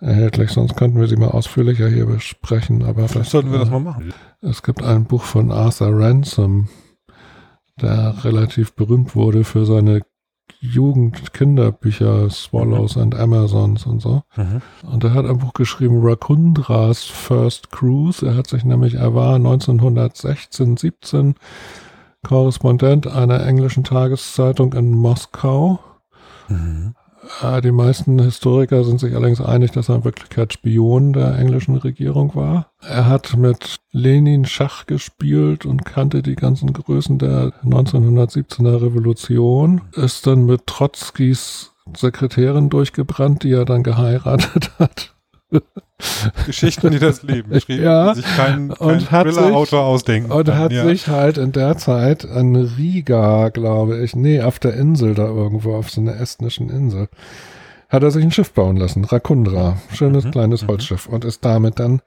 erhältlich, 0.00 0.50
sonst 0.50 0.76
könnten 0.76 1.00
wir 1.00 1.08
sie 1.08 1.16
mal 1.16 1.30
ausführlicher 1.30 1.88
hier 1.88 2.06
besprechen. 2.06 2.84
Aber 2.84 3.08
vielleicht 3.08 3.30
sollten 3.30 3.52
wir 3.52 3.58
das 3.58 3.70
mal 3.70 3.80
machen. 3.80 4.12
Es 4.40 4.62
gibt 4.62 4.82
ein 4.82 5.04
Buch 5.04 5.22
von 5.22 5.50
Arthur 5.50 5.98
Ransom, 5.98 6.68
der 7.80 8.24
relativ 8.24 8.74
berühmt 8.74 9.16
wurde 9.16 9.44
für 9.44 9.64
seine 9.64 10.02
Jugend-Kinderbücher 10.60 12.30
Swallows 12.30 12.96
mhm. 12.96 13.02
and 13.02 13.14
Amazons 13.14 13.86
und 13.86 14.00
so. 14.00 14.22
Mhm. 14.36 14.62
Und 14.82 15.04
er 15.04 15.14
hat 15.14 15.26
ein 15.26 15.38
Buch 15.38 15.52
geschrieben, 15.52 16.00
Rakundras 16.02 17.04
First 17.04 17.70
Cruise. 17.70 18.24
Er 18.26 18.36
hat 18.36 18.46
sich 18.46 18.64
nämlich, 18.64 18.94
er 18.94 19.14
war 19.14 19.36
1916, 19.36 20.76
17 20.76 21.34
Korrespondent 22.24 23.06
einer 23.06 23.46
englischen 23.46 23.84
Tageszeitung 23.84 24.72
in 24.72 24.90
Moskau. 24.90 25.78
Mhm. 26.48 26.94
Äh, 27.42 27.60
die 27.60 27.72
meisten 27.72 28.18
Historiker 28.20 28.84
sind 28.84 29.00
sich 29.00 29.14
allerdings 29.14 29.40
einig, 29.40 29.72
dass 29.72 29.88
er 29.88 29.96
in 29.96 30.04
Wirklichkeit 30.04 30.52
Spion 30.52 31.12
der 31.12 31.38
englischen 31.38 31.76
Regierung 31.76 32.34
war. 32.34 32.72
Er 32.80 33.08
hat 33.08 33.36
mit 33.36 33.76
Lenin 33.92 34.44
Schach 34.44 34.86
gespielt 34.86 35.64
und 35.64 35.84
kannte 35.84 36.22
die 36.22 36.36
ganzen 36.36 36.72
Größen 36.72 37.18
der 37.18 37.52
1917er 37.64 38.82
Revolution, 38.82 39.82
ist 39.92 40.26
dann 40.26 40.44
mit 40.46 40.66
Trotzkis 40.66 41.70
Sekretärin 41.96 42.70
durchgebrannt, 42.70 43.42
die 43.42 43.52
er 43.52 43.64
dann 43.64 43.82
geheiratet 43.82 44.70
hat. 44.78 45.14
Geschichten, 46.46 46.90
die 46.90 46.98
das 46.98 47.22
Leben 47.22 47.58
schrieben, 47.60 47.84
Ja, 47.84 48.14
sich 48.14 48.24
kein, 48.36 48.68
kein 48.70 48.70
und 48.78 49.10
hat 49.10 49.32
sich- 49.32 49.38
ausdenken 49.72 50.30
Und 50.32 50.46
kann, 50.48 50.58
hat 50.58 50.72
ja. 50.72 50.84
sich 50.84 51.08
halt 51.08 51.38
in 51.38 51.52
der 51.52 51.76
Zeit 51.76 52.24
an 52.28 52.54
Riga, 52.56 53.48
glaube 53.50 53.98
ich, 53.98 54.14
nee, 54.16 54.40
auf 54.40 54.58
der 54.58 54.74
Insel 54.74 55.14
da 55.14 55.24
irgendwo, 55.26 55.74
auf 55.74 55.90
so 55.90 56.00
einer 56.00 56.18
estnischen 56.20 56.70
Insel, 56.70 57.08
hat 57.88 58.02
er 58.02 58.10
sich 58.10 58.24
ein 58.24 58.30
Schiff 58.32 58.52
bauen 58.52 58.76
lassen, 58.76 59.04
Rakundra, 59.04 59.76
schönes 59.92 60.24
Mhm, 60.24 60.30
kleines 60.32 60.62
mhm. 60.62 60.68
Holzschiff 60.68 61.06
und 61.06 61.24
ist 61.24 61.44
damit 61.44 61.78
dann 61.78 62.00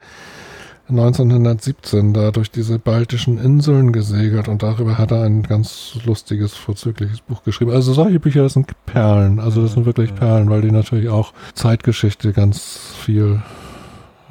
1917 0.89 2.13
da 2.13 2.31
durch 2.31 2.49
diese 2.49 2.79
baltischen 2.79 3.37
Inseln 3.37 3.91
gesegelt 3.91 4.47
und 4.47 4.63
darüber 4.63 4.97
hat 4.97 5.11
er 5.11 5.23
ein 5.23 5.43
ganz 5.43 5.97
lustiges, 6.05 6.53
vorzügliches 6.53 7.21
Buch 7.21 7.43
geschrieben. 7.43 7.71
Also 7.71 7.91
solche 7.93 8.19
Bücher, 8.21 8.43
das 8.43 8.53
sind 8.53 8.71
Perlen, 8.85 9.39
also 9.39 9.61
das 9.61 9.73
sind 9.73 9.85
wirklich 9.85 10.11
Mhm. 10.11 10.15
Perlen, 10.15 10.49
weil 10.49 10.61
die 10.61 10.71
natürlich 10.71 11.09
auch 11.09 11.33
Zeitgeschichte 11.53 12.31
ganz 12.31 12.79
viel 13.03 13.41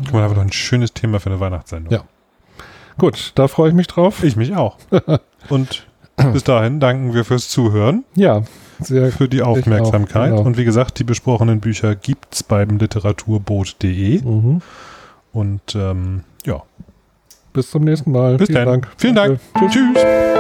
Guck 0.05 0.13
mal, 0.13 0.23
einfach 0.25 0.37
doch 0.37 0.43
ein 0.43 0.53
schönes 0.53 0.93
Thema 0.93 1.21
für 1.21 1.31
eine 1.31 1.41
Weihnachtssendung. 1.41 1.93
Ja. 1.93 2.05
Gut, 2.99 3.33
da 3.35 3.49
freue 3.49 3.69
ich 3.71 3.75
mich 3.75 3.87
drauf. 3.87 4.23
Ich 4.23 4.37
mich 4.37 4.55
auch. 4.57 4.79
Und 5.49 5.87
bis 6.33 6.45
dahin 6.45 6.81
danken 6.81 7.13
wir 7.15 7.25
fürs 7.25 7.49
Zuhören, 7.49 8.05
Ja, 8.15 8.43
sehr 8.81 9.13
für 9.13 9.29
die 9.29 9.43
Aufmerksamkeit. 9.43 10.31
genau. 10.31 10.43
Und 10.43 10.57
wie 10.57 10.65
gesagt, 10.65 10.99
die 10.99 11.05
besprochenen 11.05 11.61
Bücher 11.61 11.95
gibt's 11.95 12.43
beim 12.43 12.79
literaturboot.de. 12.79 14.23
Mhm. 14.23 14.63
Und 15.33 15.75
ähm, 15.75 16.25
ja, 16.45 16.63
Bis 17.53 17.71
zum 17.71 17.85
nächsten 17.85 18.13
Mal. 18.13 18.37
bis 18.39 18.47
Vielen 18.49 18.65
dann. 18.65 18.81
Dank. 18.83 18.89
Vielen 18.97 19.15
Dank. 19.15 19.41
Danke. 19.55 19.71
Tschüss. 19.71 20.36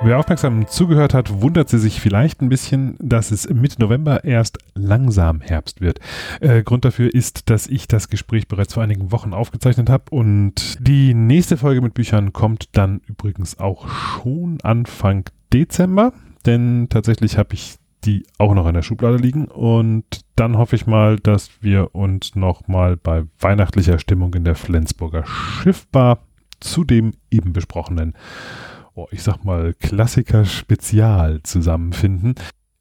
Wer 0.00 0.16
aufmerksam 0.16 0.68
zugehört 0.68 1.12
hat, 1.12 1.42
wundert 1.42 1.68
sie 1.68 1.78
sich 1.78 2.00
vielleicht 2.00 2.40
ein 2.40 2.48
bisschen, 2.48 2.96
dass 3.00 3.32
es 3.32 3.48
Mitte 3.50 3.80
November 3.80 4.22
erst 4.22 4.58
langsam 4.74 5.40
Herbst 5.40 5.80
wird. 5.80 5.98
Äh, 6.40 6.62
Grund 6.62 6.84
dafür 6.84 7.12
ist, 7.12 7.50
dass 7.50 7.66
ich 7.66 7.88
das 7.88 8.08
Gespräch 8.08 8.46
bereits 8.46 8.74
vor 8.74 8.84
einigen 8.84 9.10
Wochen 9.10 9.32
aufgezeichnet 9.34 9.90
habe 9.90 10.04
und 10.10 10.76
die 10.78 11.14
nächste 11.14 11.56
Folge 11.56 11.80
mit 11.80 11.94
Büchern 11.94 12.32
kommt 12.32 12.76
dann 12.76 13.00
übrigens 13.08 13.58
auch 13.58 13.88
schon 13.88 14.58
Anfang 14.62 15.24
Dezember, 15.52 16.12
denn 16.46 16.86
tatsächlich 16.88 17.36
habe 17.36 17.54
ich 17.54 17.74
die 18.04 18.24
auch 18.38 18.54
noch 18.54 18.68
in 18.68 18.74
der 18.74 18.82
Schublade 18.82 19.16
liegen 19.16 19.46
und 19.46 20.04
dann 20.36 20.58
hoffe 20.58 20.76
ich 20.76 20.86
mal, 20.86 21.16
dass 21.16 21.50
wir 21.60 21.96
uns 21.96 22.36
noch 22.36 22.68
mal 22.68 22.96
bei 22.96 23.24
weihnachtlicher 23.40 23.98
Stimmung 23.98 24.32
in 24.34 24.44
der 24.44 24.54
Flensburger 24.54 25.26
Schiffbar 25.26 26.20
zu 26.60 26.84
dem 26.84 27.14
eben 27.32 27.52
besprochenen 27.52 28.14
ich 29.10 29.22
sag 29.22 29.44
mal, 29.44 29.74
Klassiker-Spezial 29.74 31.42
zusammenfinden. 31.42 32.34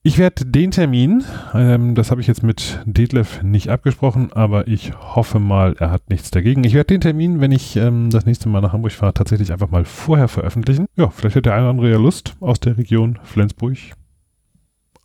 Ich 0.03 0.17
werde 0.17 0.45
den 0.45 0.71
Termin, 0.71 1.25
ähm, 1.53 1.93
das 1.93 2.11
habe 2.11 2.21
ich 2.21 2.27
jetzt 2.27 2.41
mit 2.41 2.79
Detlef 2.85 3.43
nicht 3.43 3.69
abgesprochen, 3.69 4.31
aber 4.31 4.67
ich 4.69 4.93
hoffe 4.97 5.37
mal, 5.39 5.75
er 5.79 5.91
hat 5.91 6.09
nichts 6.09 6.31
dagegen. 6.31 6.63
Ich 6.63 6.73
werde 6.73 6.93
den 6.93 7.01
Termin, 7.01 7.41
wenn 7.41 7.51
ich 7.51 7.75
ähm, 7.75 8.09
das 8.09 8.25
nächste 8.25 8.47
Mal 8.47 8.61
nach 8.61 8.71
Hamburg 8.71 8.93
fahre, 8.93 9.13
tatsächlich 9.13 9.51
einfach 9.51 9.69
mal 9.69 9.83
vorher 9.83 10.29
veröffentlichen. 10.29 10.85
Ja, 10.95 11.09
vielleicht 11.09 11.35
hat 11.35 11.45
der 11.45 11.55
eine 11.55 11.63
oder 11.63 11.71
andere 11.71 11.91
ja 11.91 11.97
Lust, 11.97 12.37
aus 12.39 12.61
der 12.61 12.77
Region 12.77 13.19
Flensburg 13.23 13.77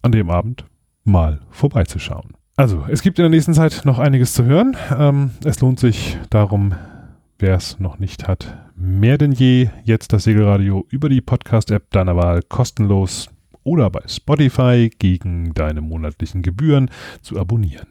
an 0.03 0.12
dem 0.12 0.31
Abend 0.31 0.66
mal 1.03 1.40
vorbeizuschauen. 1.51 2.35
Also, 2.55 2.85
es 2.88 3.03
gibt 3.03 3.18
in 3.18 3.25
der 3.25 3.31
nächsten 3.31 3.55
Zeit 3.55 3.83
noch 3.85 3.98
einiges 3.98 4.35
zu 4.35 4.44
hören. 4.44 4.77
Ähm, 4.96 5.31
es 5.44 5.61
lohnt 5.61 5.81
sich 5.81 6.18
darum, 6.31 6.75
wer 7.38 7.57
es 7.57 7.79
noch 7.81 7.99
nicht 7.99 8.29
hat, 8.29 8.57
mehr 8.77 9.18
denn 9.18 9.33
je 9.33 9.71
jetzt 9.85 10.12
das 10.12 10.25
Segelradio 10.25 10.87
über 10.90 11.09
die 11.09 11.21
Podcast-App 11.21 11.90
deiner 11.90 12.16
Wahl 12.16 12.42
kostenlos 12.42 13.29
oder 13.64 13.90
bei 13.90 14.03
Spotify 14.07 14.90
gegen 14.99 15.55
deine 15.55 15.81
monatlichen 15.81 16.42
Gebühren 16.42 16.90
zu 17.21 17.38
abonnieren. 17.38 17.87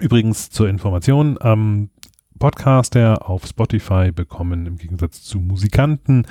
Übrigens 0.00 0.50
zur 0.50 0.68
Information, 0.68 1.36
am 1.40 1.90
Podcaster 2.38 3.28
auf 3.30 3.46
Spotify 3.46 4.10
bekommen 4.10 4.66
im 4.66 4.76
Gegensatz 4.76 5.22
zu 5.22 5.38
Musikanten 5.38 6.26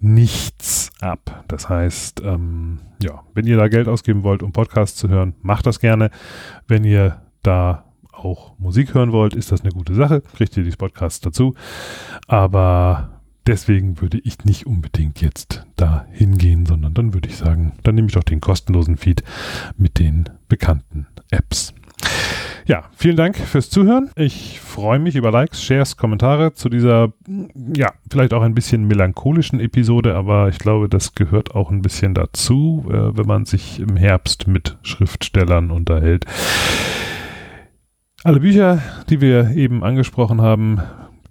nichts 0.00 0.90
ab. 1.00 1.44
Das 1.46 1.68
heißt, 1.68 2.20
ähm, 2.24 2.80
ja, 3.00 3.22
wenn 3.34 3.46
ihr 3.46 3.56
da 3.56 3.68
Geld 3.68 3.86
ausgeben 3.86 4.24
wollt, 4.24 4.42
um 4.42 4.52
Podcasts 4.52 4.98
zu 4.98 5.08
hören, 5.08 5.34
macht 5.40 5.66
das 5.66 5.78
gerne. 5.78 6.10
Wenn 6.66 6.82
ihr 6.82 7.22
da 7.42 7.84
auch 8.24 8.58
Musik 8.58 8.94
hören 8.94 9.12
wollt, 9.12 9.34
ist 9.34 9.52
das 9.52 9.62
eine 9.62 9.70
gute 9.70 9.94
Sache. 9.94 10.22
Kriegt 10.36 10.56
ihr 10.56 10.64
die 10.64 10.70
Podcasts 10.70 11.20
dazu. 11.20 11.54
Aber 12.26 13.20
deswegen 13.46 14.00
würde 14.00 14.20
ich 14.22 14.44
nicht 14.44 14.66
unbedingt 14.66 15.20
jetzt 15.20 15.66
da 15.76 16.06
hingehen, 16.10 16.66
sondern 16.66 16.94
dann 16.94 17.14
würde 17.14 17.28
ich 17.28 17.36
sagen, 17.36 17.72
dann 17.82 17.94
nehme 17.94 18.08
ich 18.08 18.14
doch 18.14 18.22
den 18.22 18.40
kostenlosen 18.40 18.96
Feed 18.96 19.22
mit 19.76 19.98
den 19.98 20.28
bekannten 20.48 21.06
Apps. 21.30 21.74
Ja, 22.64 22.84
vielen 22.94 23.16
Dank 23.16 23.36
fürs 23.36 23.70
Zuhören. 23.70 24.10
Ich 24.14 24.60
freue 24.60 25.00
mich 25.00 25.16
über 25.16 25.32
Likes, 25.32 25.64
Shares, 25.64 25.96
Kommentare 25.96 26.54
zu 26.54 26.68
dieser, 26.68 27.12
ja, 27.76 27.92
vielleicht 28.08 28.32
auch 28.34 28.42
ein 28.42 28.54
bisschen 28.54 28.86
melancholischen 28.86 29.58
Episode, 29.58 30.14
aber 30.14 30.48
ich 30.48 30.58
glaube, 30.58 30.88
das 30.88 31.14
gehört 31.14 31.56
auch 31.56 31.70
ein 31.70 31.82
bisschen 31.82 32.14
dazu, 32.14 32.86
äh, 32.88 33.16
wenn 33.16 33.26
man 33.26 33.46
sich 33.46 33.80
im 33.80 33.96
Herbst 33.96 34.46
mit 34.46 34.76
Schriftstellern 34.82 35.72
unterhält. 35.72 36.24
Alle 38.24 38.38
Bücher, 38.38 38.80
die 39.10 39.20
wir 39.20 39.50
eben 39.50 39.82
angesprochen 39.82 40.40
haben, 40.40 40.80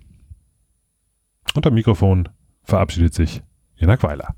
Unter 1.55 1.71
Mikrofon 1.71 2.31
verabschiedet 2.63 3.13
sich 3.13 3.43
Jena 3.77 4.03
Weiler. 4.03 4.35